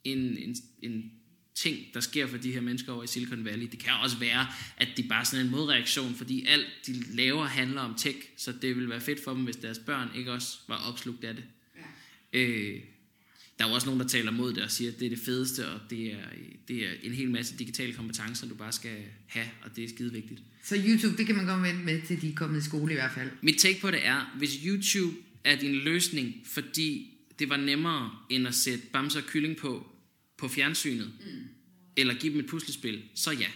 [0.04, 1.12] en, en, en
[1.58, 3.68] ting, der sker for de her mennesker over i Silicon Valley.
[3.72, 4.48] Det kan også være,
[4.78, 8.52] at de bare er sådan en modreaktion, fordi alt de laver handler om tech, så
[8.62, 11.44] det ville være fedt for dem, hvis deres børn ikke også var opslugt af det.
[12.34, 12.80] Øh,
[13.60, 15.20] der er jo også nogen, der taler mod det og siger, at det er det
[15.20, 16.18] fedeste, og det er,
[16.68, 18.98] det er en hel masse digitale kompetencer, du bare skal
[19.28, 20.42] have, og det er skide vigtigt.
[20.64, 22.96] Så YouTube, det kan man godt vente med, til de er kommet i skole i
[22.96, 23.30] hvert fald.
[23.42, 28.48] Mit take på det er, hvis YouTube er din løsning, fordi det var nemmere end
[28.48, 29.97] at sætte bamser og kylling på,
[30.38, 31.48] på fjernsynet, mm.
[31.98, 33.48] eller give dem et puslespil, så ja.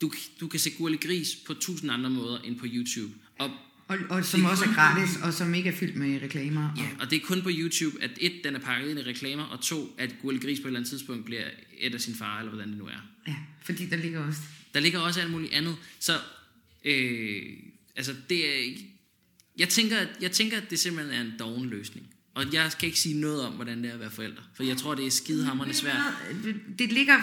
[0.00, 3.14] Du, du kan se Gurli Gris på tusind andre måder end på YouTube.
[3.38, 3.50] Og
[3.88, 6.70] Og, og som også er gratis, og som ikke er fyldt med reklamer.
[6.76, 9.44] Ja, og det er kun på YouTube, at et, den er pakket ind i reklamer,
[9.44, 11.44] og to, at Gurli Gris på et eller andet tidspunkt bliver
[11.78, 13.08] et af sin far, eller hvordan det nu er.
[13.26, 14.40] Ja, fordi der ligger også...
[14.74, 15.76] Der ligger også alt muligt andet.
[15.98, 16.12] Så,
[16.84, 17.42] øh,
[17.96, 18.72] altså, det er...
[19.58, 22.06] Jeg tænker, at, jeg tænker, at det simpelthen er en doven løsning.
[22.34, 24.42] Og jeg skal ikke sige noget om, hvordan det er at være forældre.
[24.54, 25.96] For jeg tror, det er skidehammerende svært.
[26.44, 27.14] Det, det ligger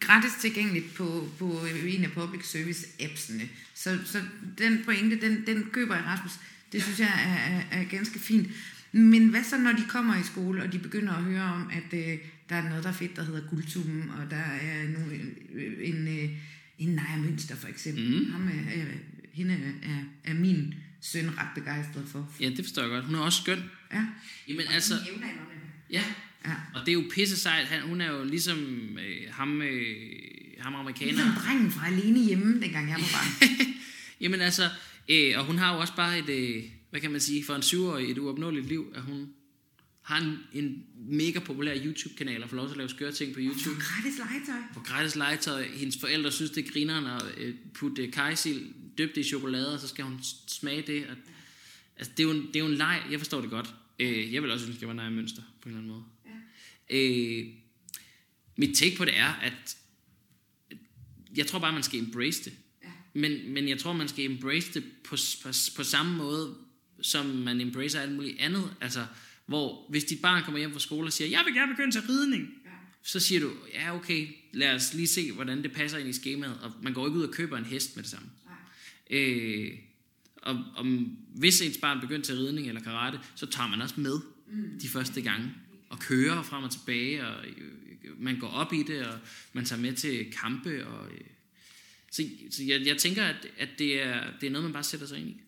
[0.00, 3.48] gratis tilgængeligt på, på en af public service appsene.
[3.74, 4.22] Så, så
[4.58, 6.32] den pointe, den, den køber jeg, Rasmus.
[6.72, 8.48] Det synes jeg er, er, er ganske fint.
[8.92, 11.98] Men hvad så, når de kommer i skole, og de begynder at høre om, at
[11.98, 15.34] øh, der er noget, der er fedt, der hedder guldtuben, og der er nu en,
[15.80, 16.30] en, øh,
[16.78, 18.24] en Naja Mønster for eksempel.
[18.24, 18.32] Mm.
[18.32, 18.84] Ham er, er,
[19.32, 22.32] hende er, er min søn ret begejstret for.
[22.40, 23.04] Ja, det forstår jeg godt.
[23.04, 23.70] Hun er også skøn.
[23.92, 24.04] Ja.
[24.48, 24.94] Jamen altså,
[25.90, 26.02] ja.
[26.46, 26.52] Ja.
[26.74, 27.66] Og det er jo pisse sejt.
[27.66, 28.58] Han, hun er jo ligesom
[28.98, 29.68] øh, ham, øh,
[30.60, 31.28] ham Ligesom amerikaneren.
[31.44, 33.48] drengen fra alene hjemme, dengang jeg var barn.
[34.20, 34.68] Jamen altså,
[35.08, 37.62] øh, og hun har jo også bare et, øh, hvad kan man sige, for en
[37.62, 39.28] syvårig et uopnåeligt liv, at hun
[40.06, 43.40] har en, en mega populær YouTube-kanal og får lov til at lave skøre ting på
[43.42, 43.80] YouTube.
[43.80, 44.62] Gratis legetøj.
[44.74, 45.68] På gratis legetøj.
[45.68, 49.80] Hendes forældre synes, det er grineren at øh, putte øh, kajsild døbt i chokolade, og
[49.80, 51.06] så skal hun smage det.
[51.06, 51.16] Og,
[51.96, 53.02] altså, det er, jo en, det er jo en leg.
[53.10, 53.74] Jeg forstår det godt.
[53.98, 56.04] Øh, jeg vil også ønske, at jeg var Naja Mønster på en eller anden måde.
[56.90, 57.40] Ja.
[57.40, 57.46] Øh,
[58.56, 59.76] mit take på det er, at
[61.36, 62.52] jeg tror bare, man skal embrace det.
[62.82, 62.88] Ja.
[63.14, 66.54] Men, men jeg tror, man skal embrace det på, på, på samme måde,
[67.02, 68.74] som man embracer alt muligt andet.
[68.80, 69.06] Altså,
[69.46, 72.02] hvor hvis dit barn kommer hjem fra skole og siger, jeg vil gerne begynde til
[72.02, 72.70] ridning, ja.
[73.02, 76.58] så siger du, ja okay, lad os lige se, hvordan det passer ind i skemaet.
[76.62, 78.28] Og man går ikke ud og køber en hest med det samme.
[78.44, 79.20] Nej.
[79.20, 79.72] Øh,
[80.36, 80.86] og, og
[81.34, 84.78] hvis ens barn begynder til ridning eller karate, så tager man også med mm.
[84.80, 85.54] de første gange.
[85.88, 89.18] Og kører frem og tilbage, og øh, man går op i det, og
[89.52, 90.86] man tager med til kampe.
[90.86, 91.20] Og, øh,
[92.10, 95.06] så så jeg, jeg tænker, at, at det, er, det er noget, man bare sætter
[95.06, 95.40] sig ind i.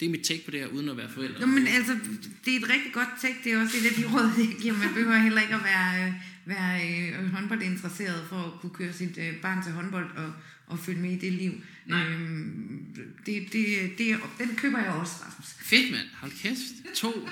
[0.00, 1.40] Det er mit take på det her, uden at være forældre.
[1.40, 1.98] Nå, men altså,
[2.44, 3.36] det er et rigtig godt take.
[3.44, 4.74] Det er også et af de råd, jeg giver.
[4.78, 6.12] Man behøver heller ikke at være, øh,
[6.44, 10.32] være øh, håndboldinteresseret for at kunne køre sit øh, barn til håndbold og,
[10.66, 11.52] og følge med i det liv.
[11.86, 12.06] Nej.
[12.06, 12.84] Øhm,
[13.26, 15.46] det, det, det, den køber jeg også, Rasmus.
[15.60, 16.06] Fedt, mand.
[16.20, 16.94] Hold kæft.
[16.94, 17.28] To,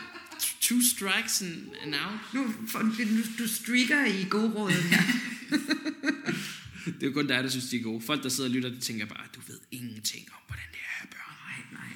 [0.61, 2.35] two strikes and, out.
[2.35, 5.03] Nu, for, du, du streaker i gode råd her.
[6.85, 8.01] Det er jo kun dig, der synes, de er gode.
[8.01, 10.84] Folk, der sidder og lytter, de tænker bare, du ved ingenting om, hvordan det er.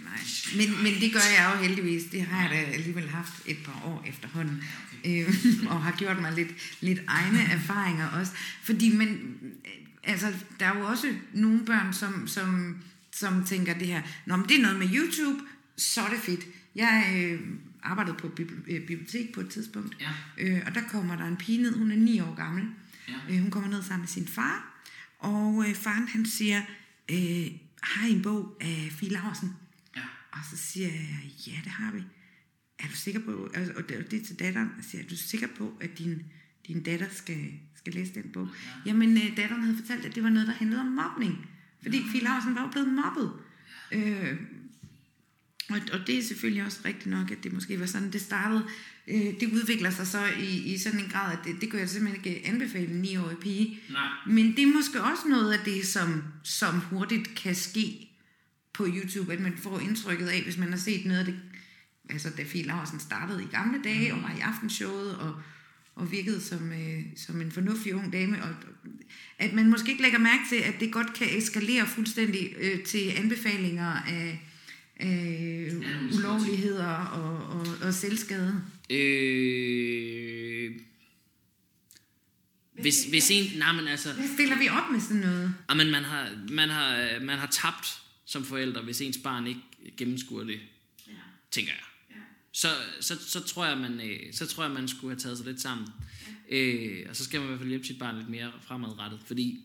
[0.08, 0.66] Nej.
[0.66, 2.04] Men, men det gør jeg jo heldigvis.
[2.04, 4.62] Det har jeg da alligevel haft et par år efterhånden.
[5.04, 5.34] Øh,
[5.70, 6.48] og har gjort mig lidt,
[6.80, 8.32] lidt egne erfaringer også.
[8.62, 9.08] Fordi men,
[9.64, 9.70] øh,
[10.04, 12.76] altså, der er jo også nogle børn, som, som,
[13.12, 15.38] som tænker det her, Nå, men det er noget med YouTube,
[15.76, 16.46] så er det fedt.
[16.74, 17.40] Jeg øh,
[17.82, 18.30] arbejdede på
[18.68, 20.08] øh, bibliotek på et tidspunkt, Ja.
[20.38, 22.64] øh, og der kommer der en pige ned, hun er 9 år gammel.
[23.08, 23.14] Ja.
[23.30, 24.82] Øh, hun kommer ned sammen med sin far,
[25.18, 26.62] og øh, faren han siger,
[27.10, 27.46] øh,
[27.82, 29.52] har I en bog af Fie Laursen?
[30.34, 30.38] Ja.
[30.38, 32.02] Og så siger jeg, ja, det har vi.
[32.78, 35.48] Er du sikker på, altså, og det er til datteren, jeg siger, er du sikker
[35.58, 36.22] på, at din,
[36.68, 38.48] din datter skal, skal læse den bog?
[38.64, 38.70] Ja.
[38.86, 41.46] Jamen, øh, datteren havde fortalt, at det var noget, der handlede om mobning.
[41.82, 43.32] Fordi Fie Laursen var jo blevet mobbet.
[43.92, 44.36] Øh,
[45.68, 48.64] og, og det er selvfølgelig også rigtigt nok, at det måske var sådan, det startede.
[49.08, 51.88] Øh, det udvikler sig så i, i sådan en grad, at det, det kan jeg
[51.88, 53.80] simpelthen ikke anbefale en 9-årig pige.
[53.90, 54.08] Nej.
[54.26, 58.07] Men det er måske også noget af det, som, som hurtigt kan ske
[58.78, 61.34] på YouTube, at man får indtrykket af, hvis man har set noget af det,
[62.10, 65.34] altså da Fie Laursen startede i gamle dage, og var i aftenshowet, og,
[65.94, 68.48] og virkede som, øh, som en fornuftig ung dame, og
[69.38, 73.12] at man måske ikke lægger mærke til, at det godt kan eskalere fuldstændig øh, til
[73.16, 74.40] anbefalinger af,
[74.96, 75.70] af
[76.18, 78.62] ulovligheder og, og, og selvskade.
[78.90, 80.70] Øh,
[82.80, 85.54] hvis, hvis en, nej, men altså, Hvad stiller vi op med sådan noget?
[85.68, 89.60] ah, men man har, man har, man har tabt som forældre, hvis ens barn ikke
[89.96, 90.60] gennemskuer det,
[91.06, 91.12] Ja.
[91.50, 91.84] tænker jeg.
[92.52, 92.68] Så,
[93.00, 95.60] så, så, tror jeg, man, øh, så tror jeg, man skulle have taget sig lidt
[95.60, 95.88] sammen.
[96.50, 99.60] Øh, og så skal man i hvert fald hjælpe sit barn lidt mere fremadrettet, fordi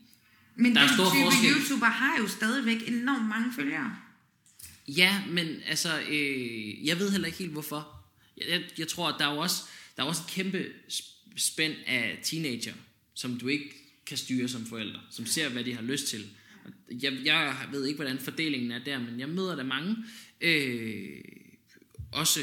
[0.56, 1.50] Men Der er stor type forskel.
[1.50, 3.96] YouTuber har jo stadigvæk enormt mange følgere.
[4.88, 8.04] Ja, men altså, øh, jeg ved heller ikke helt hvorfor.
[8.36, 9.62] Jeg, jeg, jeg tror, at der er jo også,
[9.96, 12.74] der er også et kæmpe sp- spænd af teenager,
[13.14, 13.74] som du ikke
[14.06, 16.26] kan styre som forældre, som ser, hvad de har lyst til.
[17.02, 19.96] Jeg, jeg ved ikke, hvordan fordelingen er der, men jeg møder der mange,
[20.40, 21.20] øh,
[22.12, 22.40] også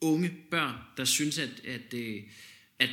[0.00, 2.22] unge børn, der synes, at, at, øh,
[2.78, 2.90] at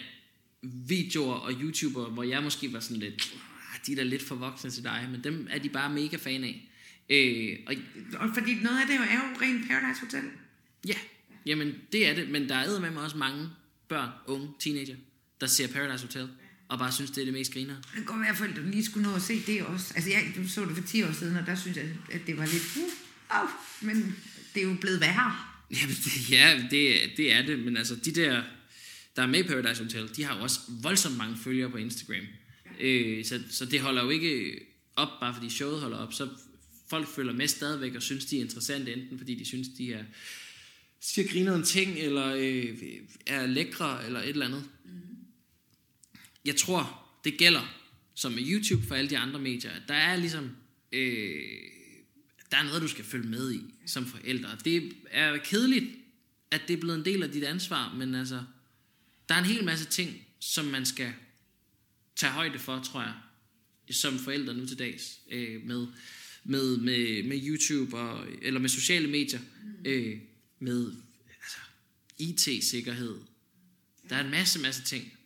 [0.64, 3.34] videoer og YouTuber, hvor jeg måske var sådan lidt,
[3.74, 6.18] "Ah, de er da lidt for voksne til dig, men dem er de bare mega
[6.18, 6.64] fan af.
[7.10, 7.74] Øh, og
[8.20, 10.24] Og fordi noget af det er jo rent Paradise Hotel.
[10.88, 10.96] Ja,
[11.46, 13.50] jamen det er det, men der er med mig også mange
[13.88, 14.96] børn, unge, teenager,
[15.42, 16.30] der ser Paradise Hotel,
[16.70, 17.76] og bare synes, det er det mest griner.
[17.76, 19.94] Det kan godt være, at forældre lige skulle nå at se det også.
[19.96, 22.46] Altså, jeg så det for 10 år siden, og der synes jeg, at det var
[22.46, 22.64] lidt...
[22.76, 22.84] Uh,
[23.30, 23.48] au,
[23.82, 24.16] men
[24.54, 25.36] det er jo blevet værre.
[25.72, 28.44] Jamen, det, ja, det, det er det, men altså de der,
[29.16, 32.26] der er med i Paradise Hotel, de har jo også voldsomt mange følgere på Instagram.
[32.80, 34.60] Øh, så, så det holder jo ikke
[34.96, 36.30] op, bare fordi showet holder op, så
[36.90, 40.04] folk følger med stadigvæk og synes, de er interessante, enten fordi de synes, de er
[41.02, 42.78] siger griner en ting, eller øh,
[43.26, 44.64] er lækre, eller et eller andet.
[46.48, 47.78] Jeg tror, det gælder,
[48.16, 50.50] som med YouTube for alle de andre medier, at der er ligesom,
[50.92, 51.42] øh,
[52.52, 54.58] der er noget, du skal følge med i som forældre.
[54.66, 55.86] Det er kedeligt,
[56.52, 58.44] at det er blevet en del af dit ansvar, men altså,
[59.30, 61.14] der er en hel masse ting, som man skal
[62.16, 63.14] tage højde for, tror jeg,
[63.92, 65.88] som forældre nu til dags, øh, med,
[66.44, 69.40] med, med, med YouTube, og, eller med sociale medier,
[69.86, 70.18] øh,
[70.60, 70.92] med
[71.42, 71.58] altså,
[72.18, 73.16] IT-sikkerhed.
[74.10, 75.17] Der er en masse, masse ting,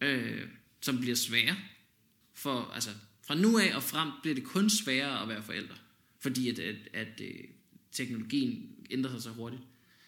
[0.00, 0.48] øh,
[0.80, 1.56] som bliver svære
[2.34, 2.90] for, altså,
[3.26, 5.74] Fra nu af og frem bliver det kun sværere at være forældre,
[6.20, 7.22] fordi at, at, at, at
[7.92, 9.62] teknologien ændrer sig så hurtigt.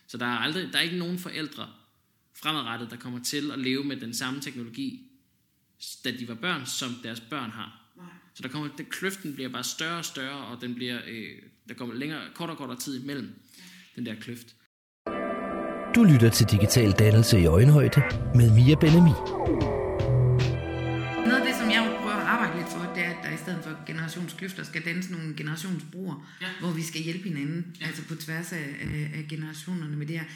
[0.07, 1.69] Så der er, aldrig, der er ikke nogen forældre
[2.35, 5.11] fremadrettet, der kommer til at leve med den samme teknologi,
[6.05, 7.83] da de var børn, som deres børn har.
[7.97, 8.07] Nej.
[8.35, 11.75] Så der kommer, det, kløften bliver bare større og større, og den bliver, øh, der
[11.75, 13.63] kommer længere, kortere og kortere tid imellem ja.
[13.97, 14.55] den der kløft.
[15.95, 18.03] Du lytter til Digital Dannelse i Øjenhøjde
[18.35, 19.13] med Mia Benemi.
[23.49, 26.49] Stedet for generationskløfter skal danse nogle generationsbroer, ja.
[26.61, 27.87] hvor vi skal hjælpe hinanden, ja.
[27.87, 30.27] altså på tværs af, af, af generationerne med det her.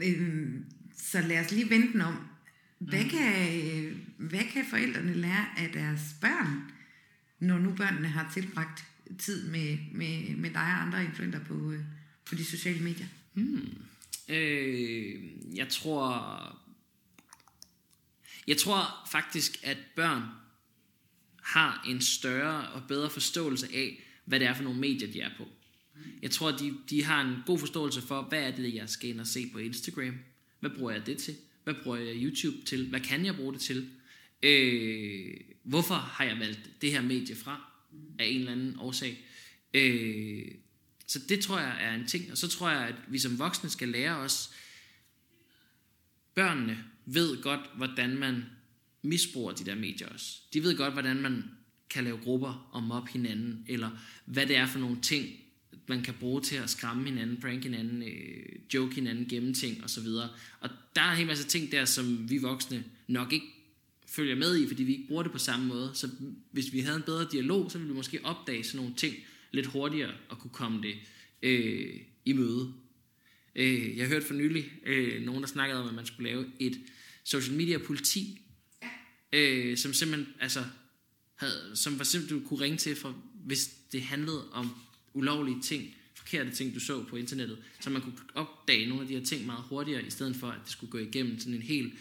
[0.00, 0.64] Øhm,
[0.96, 2.16] så lad os lige vente om.
[2.78, 3.08] Hvad, mm.
[3.08, 6.72] kan, hvad kan forældrene lære af deres børn,
[7.40, 8.84] når nu børnene har tilbragt
[9.18, 11.80] tid med, med, med dig og andre influenter på, øh,
[12.24, 13.06] på de sociale medier?
[13.34, 13.68] Hmm.
[14.28, 15.14] Øh,
[15.56, 16.62] jeg tror...
[18.46, 20.22] Jeg tror faktisk, at børn
[21.46, 25.30] har en større og bedre forståelse af, hvad det er for nogle medier, de er
[25.36, 25.48] på.
[26.22, 29.20] Jeg tror, de, de har en god forståelse for, hvad er det, jeg skal ind
[29.20, 30.18] og se på Instagram.
[30.60, 31.36] Hvad bruger jeg det til?
[31.64, 32.88] Hvad bruger jeg YouTube til?
[32.88, 33.90] Hvad kan jeg bruge det til?
[34.42, 37.72] Øh, hvorfor har jeg valgt det her medie fra?
[38.18, 39.24] Af en eller anden årsag.
[39.74, 40.44] Øh,
[41.06, 42.30] så det tror jeg er en ting.
[42.30, 44.50] Og så tror jeg, at vi som voksne skal lære os,
[46.34, 48.44] børnene ved godt, hvordan man
[49.02, 50.38] misbruger de der medier også.
[50.52, 51.44] De ved godt, hvordan man
[51.90, 53.90] kan lave grupper og mobbe hinanden, eller
[54.24, 55.28] hvad det er for nogle ting,
[55.88, 60.06] man kan bruge til at skræmme hinanden, prank hinanden, øh, joke hinanden, gemme ting osv.
[60.60, 63.46] Og der er en hel masse ting der, som vi voksne nok ikke
[64.08, 65.90] følger med i, fordi vi ikke bruger det på samme måde.
[65.94, 66.08] Så
[66.50, 69.14] hvis vi havde en bedre dialog, så ville vi måske opdage sådan nogle ting
[69.50, 70.94] lidt hurtigere og kunne komme det
[71.42, 72.72] øh, i møde.
[73.56, 76.80] Øh, jeg hørte for nylig øh, nogen, der snakkede om, at man skulle lave et
[77.24, 78.45] social media politi,
[79.36, 80.64] øh, som simpelthen, altså,
[81.36, 84.70] havde, som var simpelthen, du kunne ringe til, for, hvis det handlede om
[85.14, 89.18] ulovlige ting, forkerte ting, du så på internettet, så man kunne opdage nogle af de
[89.18, 91.94] her ting meget hurtigere, i stedet for, at det skulle gå igennem sådan en helt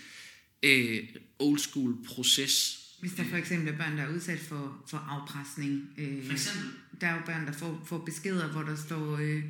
[0.64, 1.04] øh,
[1.40, 2.82] old school proces.
[3.00, 5.90] Hvis der for eksempel er børn, der er udsat for, for afpresning.
[5.98, 6.72] Øh, for eksempel?
[7.02, 9.44] Der er jo børn, der får, får beskeder, hvor der står, øh,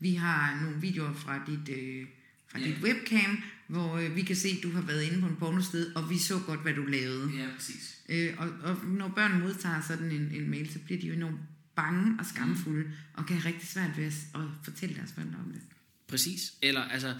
[0.00, 2.06] vi har nogle videoer fra dit, øh,
[2.48, 2.68] fra yeah.
[2.68, 5.94] dit webcam, hvor øh, vi kan se, at du har været inde på en pornosted,
[5.94, 7.30] og vi så godt, hvad du lavede.
[7.36, 7.98] Ja, præcis.
[8.08, 11.40] Øh, og, og når børn modtager sådan en, en mail, så bliver de jo enormt
[11.74, 12.92] bange og skamfulde, mm.
[13.14, 15.62] og kan have rigtig svært ved at, at fortælle deres børn om det.
[16.08, 16.54] Præcis.
[16.62, 17.14] Eller altså,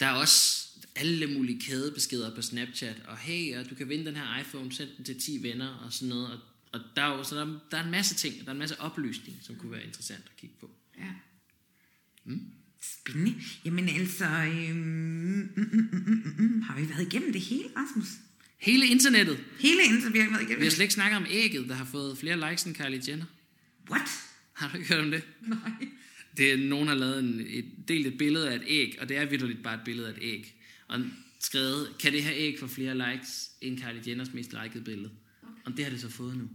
[0.00, 4.16] der er også alle mulige kædebeskeder på Snapchat, og hey, og du kan vinde den
[4.16, 6.26] her iPhone, send den til 10 venner, og sådan noget.
[6.26, 6.38] Og,
[6.72, 8.80] og der, er jo, så der, der er en masse ting, der er en masse
[8.80, 10.70] oplysning, som kunne være interessant at kigge på.
[10.98, 11.10] Ja.
[12.24, 12.52] Mm.
[12.92, 13.34] Spændende.
[13.64, 14.76] Jamen altså, øhm,
[15.56, 18.06] mm, mm, mm, mm, har vi været igennem det hele, Rasmus?
[18.58, 19.44] Hele internettet?
[19.60, 21.84] Hele internettet, vi har været igennem Vi har slet ikke snakket om ægget, der har
[21.84, 23.24] fået flere likes end Kylie Jenner.
[23.90, 24.08] What?
[24.52, 25.22] Har du ikke hørt om det?
[25.40, 25.88] Nej.
[26.36, 29.16] Det er, nogen har lavet en, et, delt et billede af et æg, og det
[29.16, 30.54] er vidderligt bare et billede af et æg.
[30.88, 31.00] Og
[31.40, 35.10] skrevet, kan det her æg få flere likes end Kylie Jenners mest likede billede?
[35.42, 35.52] Okay.
[35.64, 36.48] Og det har det så fået nu.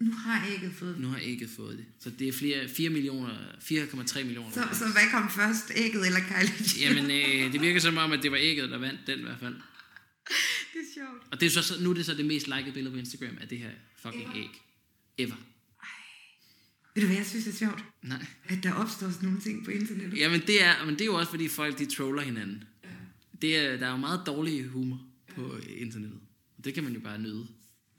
[0.00, 1.02] Nu har ægget fået det.
[1.02, 1.86] Nu har ægget fået det.
[1.98, 3.30] Så det er flere, 4 millioner,
[3.60, 4.50] 4,3 millioner.
[4.50, 7.02] Så, så hvad kom først, ægget eller Kylie Jenner?
[7.02, 9.40] Jamen, øh, det virker som om, at det var ægget, der vandt den i hvert
[9.40, 9.54] fald.
[9.54, 11.22] Det er sjovt.
[11.32, 13.48] Og det er så, nu er det så det mest likede billede på Instagram af
[13.48, 13.70] det her
[14.02, 14.36] fucking Ever.
[14.36, 14.62] æg.
[15.18, 15.34] Ever.
[16.94, 17.84] Ved du hvad jeg synes er sjovt?
[18.02, 18.26] Nej.
[18.48, 20.18] At der opstår sådan nogle ting på internettet.
[20.18, 22.64] Jamen det er, men det er jo også fordi folk de troller hinanden.
[22.84, 22.88] Ja.
[23.42, 25.00] Det er, der er jo meget dårlig humor
[25.34, 25.74] på ja.
[25.74, 26.20] internettet.
[26.64, 27.46] Det kan man jo bare nyde.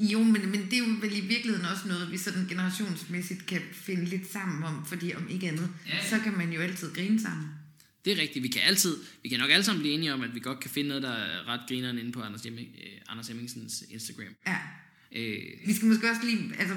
[0.02, 3.62] Jo, men, men det er jo vel i virkeligheden også noget, vi sådan generationsmæssigt kan
[3.72, 6.10] finde lidt sammen om, fordi om ikke andet, ja.
[6.10, 7.48] så kan man jo altid grine sammen.
[8.06, 8.44] Det er rigtigt.
[8.44, 10.70] Vi kan altid, vi kan nok alle sammen blive enige om, at vi godt kan
[10.70, 14.36] finde noget, der er ret grineren inde på Anders, Hemming, eh, Anders Hemmingsens Instagram.
[14.48, 14.58] Ja.
[15.16, 16.76] Øh, vi skal måske også lige, altså,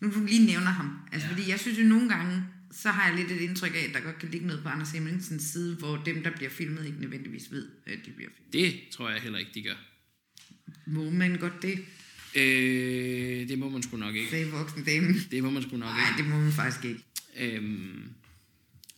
[0.00, 1.32] nu du lige nævner ham, altså ja.
[1.32, 2.42] fordi jeg synes jo nogle gange,
[2.72, 4.90] så har jeg lidt et indtryk af, at der godt kan ligge noget på Anders
[4.90, 8.52] Hemmingsens side, hvor dem, der bliver filmet, ikke nødvendigvis ved, at de bliver filmet.
[8.52, 9.74] Det tror jeg heller ikke, de gør.
[10.86, 11.78] Må man godt det?
[12.34, 14.30] Øh, det må man sgu nok ikke.
[14.30, 15.14] Sagde voksen dame.
[15.30, 16.22] Det må man sgu nok Nej, ikke.
[16.22, 17.04] det må man faktisk ikke.
[17.38, 18.02] Øhm,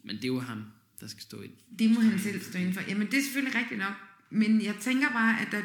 [0.02, 0.62] men det er jo ham,
[1.00, 2.82] der skal stå i Det må han selv stå indenfor.
[2.88, 3.94] Jamen, det er selvfølgelig rigtigt nok.
[4.30, 5.62] Men jeg tænker bare, at der,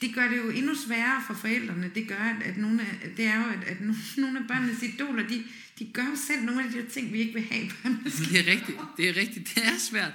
[0.00, 1.90] det gør det jo endnu sværere for forældrene.
[1.94, 3.76] Det gør, at, at nogle af, det er jo, at, at
[4.22, 5.44] nogle af børnenes idoler, de,
[5.78, 8.48] de gør jo selv nogle af de der ting, vi ikke vil have børnene Det
[8.48, 8.78] er rigtigt.
[8.96, 9.54] Det er rigtigt.
[9.54, 10.12] Det er svært.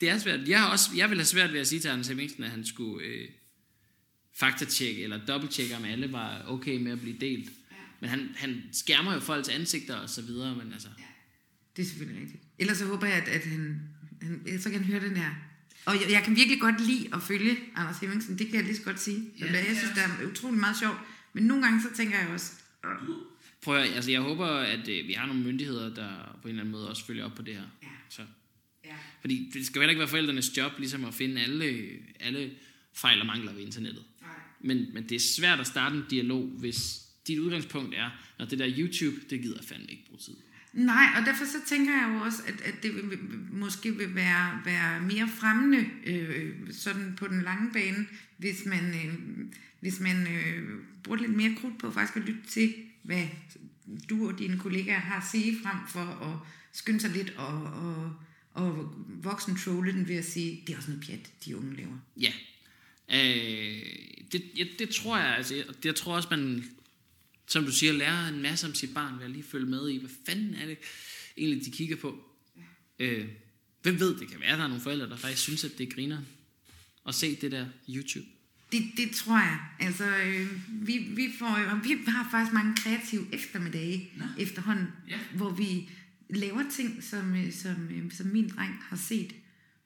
[0.00, 0.48] Det er svært.
[0.48, 2.66] Jeg, har også, jeg vil have svært ved at sige til Anders Hemmingsen, at han
[2.66, 3.28] skulle øh,
[4.34, 7.50] faktatjekke eller dobbelttjekke, om alle var okay med at blive delt.
[7.70, 7.76] Ja.
[8.00, 10.88] Men han, han skærmer jo folks ansigter og så videre, men altså...
[10.98, 11.04] Ja.
[11.76, 12.42] Det er selvfølgelig rigtigt.
[12.58, 13.80] Ellers så håber jeg, at, at han,
[14.22, 15.30] han, så kan han høre den der
[15.84, 18.76] og jeg, jeg kan virkelig godt lide at følge Anders Hemmingsen, det kan jeg lige
[18.76, 19.30] så godt sige.
[19.40, 20.98] Ja, jeg synes, det er utrolig meget sjovt.
[21.32, 22.52] Men nogle gange så tænker jeg også,
[23.62, 26.62] Prøv at, altså jeg håber, at øh, vi har nogle myndigheder, der på en eller
[26.62, 27.62] anden måde også følger op på det her.
[27.82, 27.88] Ja.
[28.08, 28.22] Så.
[28.84, 28.94] Ja.
[29.20, 31.88] Fordi det skal jo heller ikke være forældrenes job, ligesom at finde alle,
[32.20, 32.50] alle
[32.94, 34.04] fejl og mangler ved internettet.
[34.64, 38.58] Men, men det er svært at starte en dialog, hvis dit udgangspunkt er, når det
[38.58, 40.34] der YouTube, det gider jeg fandme ikke bruge tid.
[40.72, 43.18] Nej, og derfor så tænker jeg jo også, at, at det vil,
[43.50, 48.06] måske vil være, være mere fremmende øh, sådan på den lange bane,
[48.36, 49.14] hvis man, øh,
[49.80, 50.68] hvis man øh,
[51.04, 53.26] bruger lidt mere krudt på faktisk at lytte til, hvad
[54.10, 58.16] du og dine kollegaer har at sige, frem for at skynde sig lidt og, og,
[58.54, 61.98] og voksen trolle den ved at sige, det er også noget pjat, de unge laver.
[62.16, 62.32] Ja.
[63.14, 66.64] Øh, det, ja, det tror jeg, altså, jeg, jeg tror også, man,
[67.46, 69.98] som du siger, lærer en masse om sit barn ved at lige følge med i,
[69.98, 70.78] hvad fanden er det
[71.36, 72.24] egentlig, de kigger på.
[72.98, 73.28] Øh,
[73.82, 75.94] hvem ved, det kan være, der er nogle forældre, der faktisk synes, at det er
[75.94, 76.18] griner
[77.08, 78.26] at se det der YouTube.
[78.72, 79.58] Det, det tror jeg.
[79.80, 80.46] Altså, øh,
[80.86, 84.24] vi, vi, får, vi har faktisk mange kreative eftermiddage Nå.
[84.38, 85.18] efterhånden, Ja.
[85.34, 85.88] hvor vi
[86.30, 89.34] laver ting, som, øh, som, øh, som min dreng har set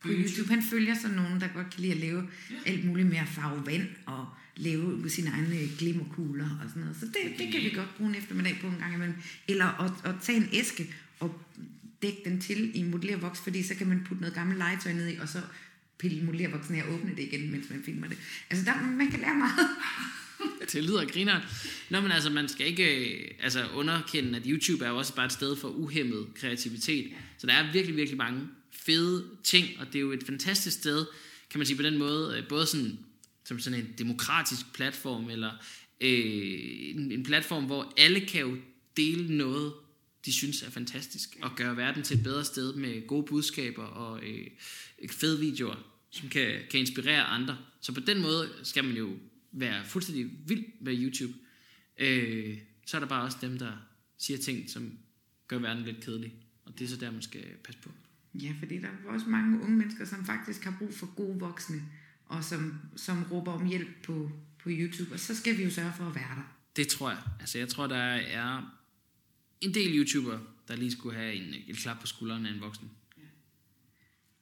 [0.07, 0.49] på YouTube.
[0.49, 2.71] Han følger sådan nogen, der godt kan lide at lave ja.
[2.71, 4.27] alt muligt med at farve vand og
[4.57, 6.97] lave sine egne øh, glimmerkugler og sådan noget.
[7.01, 9.17] Så det, det kan vi godt bruge en eftermiddag på en gang imellem.
[9.49, 11.41] Eller at, at tage en æske og
[12.03, 15.17] dække den til i modellervoks, fordi så kan man putte noget gammelt legetøj ned i,
[15.17, 15.41] og så
[15.99, 18.19] pille modellervoksen af og åbne det igen, mens man filmer det.
[18.51, 19.69] Altså, der, man kan lære meget.
[20.73, 21.43] Det lyder grineren.
[21.91, 25.27] Nå, men altså, man skal ikke øh, altså, underkende, at YouTube er jo også bare
[25.27, 27.13] et sted for uhemmet kreativitet.
[27.39, 28.41] Så der er virkelig, virkelig mange
[28.87, 31.07] fede ting, og det er jo et fantastisk sted,
[31.51, 32.99] kan man sige på den måde, øh, både sådan,
[33.45, 35.51] som sådan en demokratisk platform, eller
[36.01, 38.57] øh, en, en platform, hvor alle kan jo
[38.97, 39.73] dele noget,
[40.25, 44.25] de synes er fantastisk, og gøre verden til et bedre sted med gode budskaber og
[44.25, 44.47] øh,
[45.11, 45.77] fede videoer,
[46.11, 47.59] som kan, kan inspirere andre.
[47.81, 49.11] Så på den måde skal man jo
[49.53, 51.33] være fuldstændig vild med YouTube.
[51.99, 53.73] Øh, så er der bare også dem, der
[54.19, 54.99] siger ting, som
[55.49, 56.33] gør verden lidt kedelig.
[56.65, 57.91] Og det er så der, man skal passe på.
[58.43, 61.83] Ja, fordi der er også mange unge mennesker, som faktisk har brug for gode voksne,
[62.27, 64.31] og som, som råber om hjælp på,
[64.63, 66.53] på YouTube, og så skal vi jo sørge for at være der.
[66.77, 67.19] Det tror jeg.
[67.41, 68.77] Altså, jeg tror, der er
[69.61, 72.91] en del YouTubere, der lige skulle have en, et klap på skulderen af en voksen.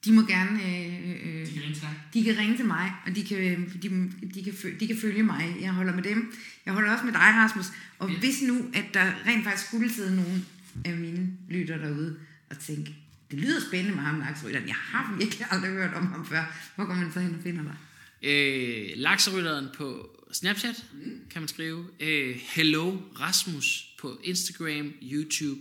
[0.04, 0.62] De må gerne...
[0.62, 2.00] Øh, øh, kan ringe til dig.
[2.14, 5.22] de kan ringe til mig, og de kan, de, de, kan, følge, de kan følge
[5.22, 5.56] mig.
[5.60, 6.32] Jeg holder med dem.
[6.66, 7.66] Jeg holder også med dig, Rasmus.
[7.98, 8.18] Og Ja.
[8.18, 10.46] hvis nu, at der rent faktisk skulle sidde nogen
[10.84, 12.16] af mine lytter derude
[12.50, 12.94] og tænke,
[13.34, 14.68] det lyder spændende med ham, laksrytteren.
[14.68, 16.70] Jeg har virkelig aldrig hørt om ham før.
[16.74, 17.76] Hvor går man så hen og finder dig?
[18.22, 21.20] Øh, lakserytteren på Snapchat, mm.
[21.30, 21.86] kan man skrive.
[22.00, 25.60] Øh, Hello Rasmus på Instagram, YouTube,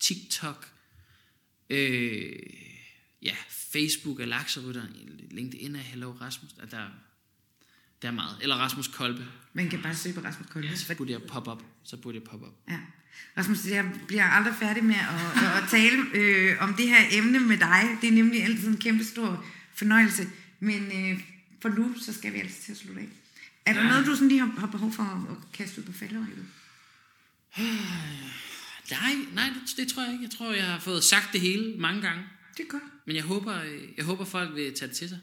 [0.00, 0.68] TikTok.
[1.70, 2.32] Øh,
[3.22, 4.90] ja, Facebook er lakserytteren.
[5.30, 6.50] LinkedIn er Hello Rasmus.
[6.62, 6.86] Og Der,
[8.02, 8.36] der er meget.
[8.42, 9.24] Eller Rasmus Kolbe.
[9.52, 10.68] Man kan bare søge på Rasmus Kolbe.
[10.68, 11.62] Ja, så burde jeg pop op.
[11.84, 12.54] Så burde jeg pop op.
[12.70, 12.78] Ja.
[13.38, 17.56] Rasmus, jeg bliver aldrig færdig med at, at, tale øh, om det her emne med
[17.58, 17.82] dig.
[18.00, 19.44] Det er nemlig altid en kæmpe stor
[19.74, 20.28] fornøjelse.
[20.60, 21.20] Men øh,
[21.62, 23.08] for nu, så skal vi altså til at slutte af.
[23.66, 23.88] Er der Ja.
[23.88, 26.46] noget, du sådan lige har, har behov for at, at kaste ud på falderæbet?
[28.90, 30.22] Nej, nej, det, det tror jeg ikke.
[30.24, 32.22] Jeg tror, jeg har fået sagt det hele mange gange.
[32.56, 32.82] Det er godt.
[33.06, 35.18] Men jeg håber, øh, jeg håber folk vil tage det til sig.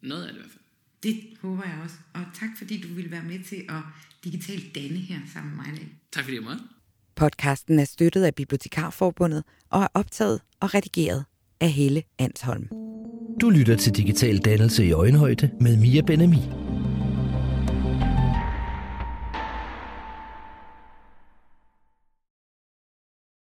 [0.00, 0.61] Noget af det i hvert fald.
[1.02, 1.96] Det håber jeg også.
[2.14, 3.82] Og tak, fordi du ville være med til at
[4.24, 5.88] digitalt danne her sammen med mig.
[6.12, 6.62] Tak fordi jeg måtte.
[7.16, 11.24] Podcasten er støttet af Bibliotekarforbundet og er optaget og redigeret
[11.60, 12.68] af Helle Ansholm.
[13.40, 16.38] Du lytter til Digital Dannelse i Øjenhøjde med Mia Benemi.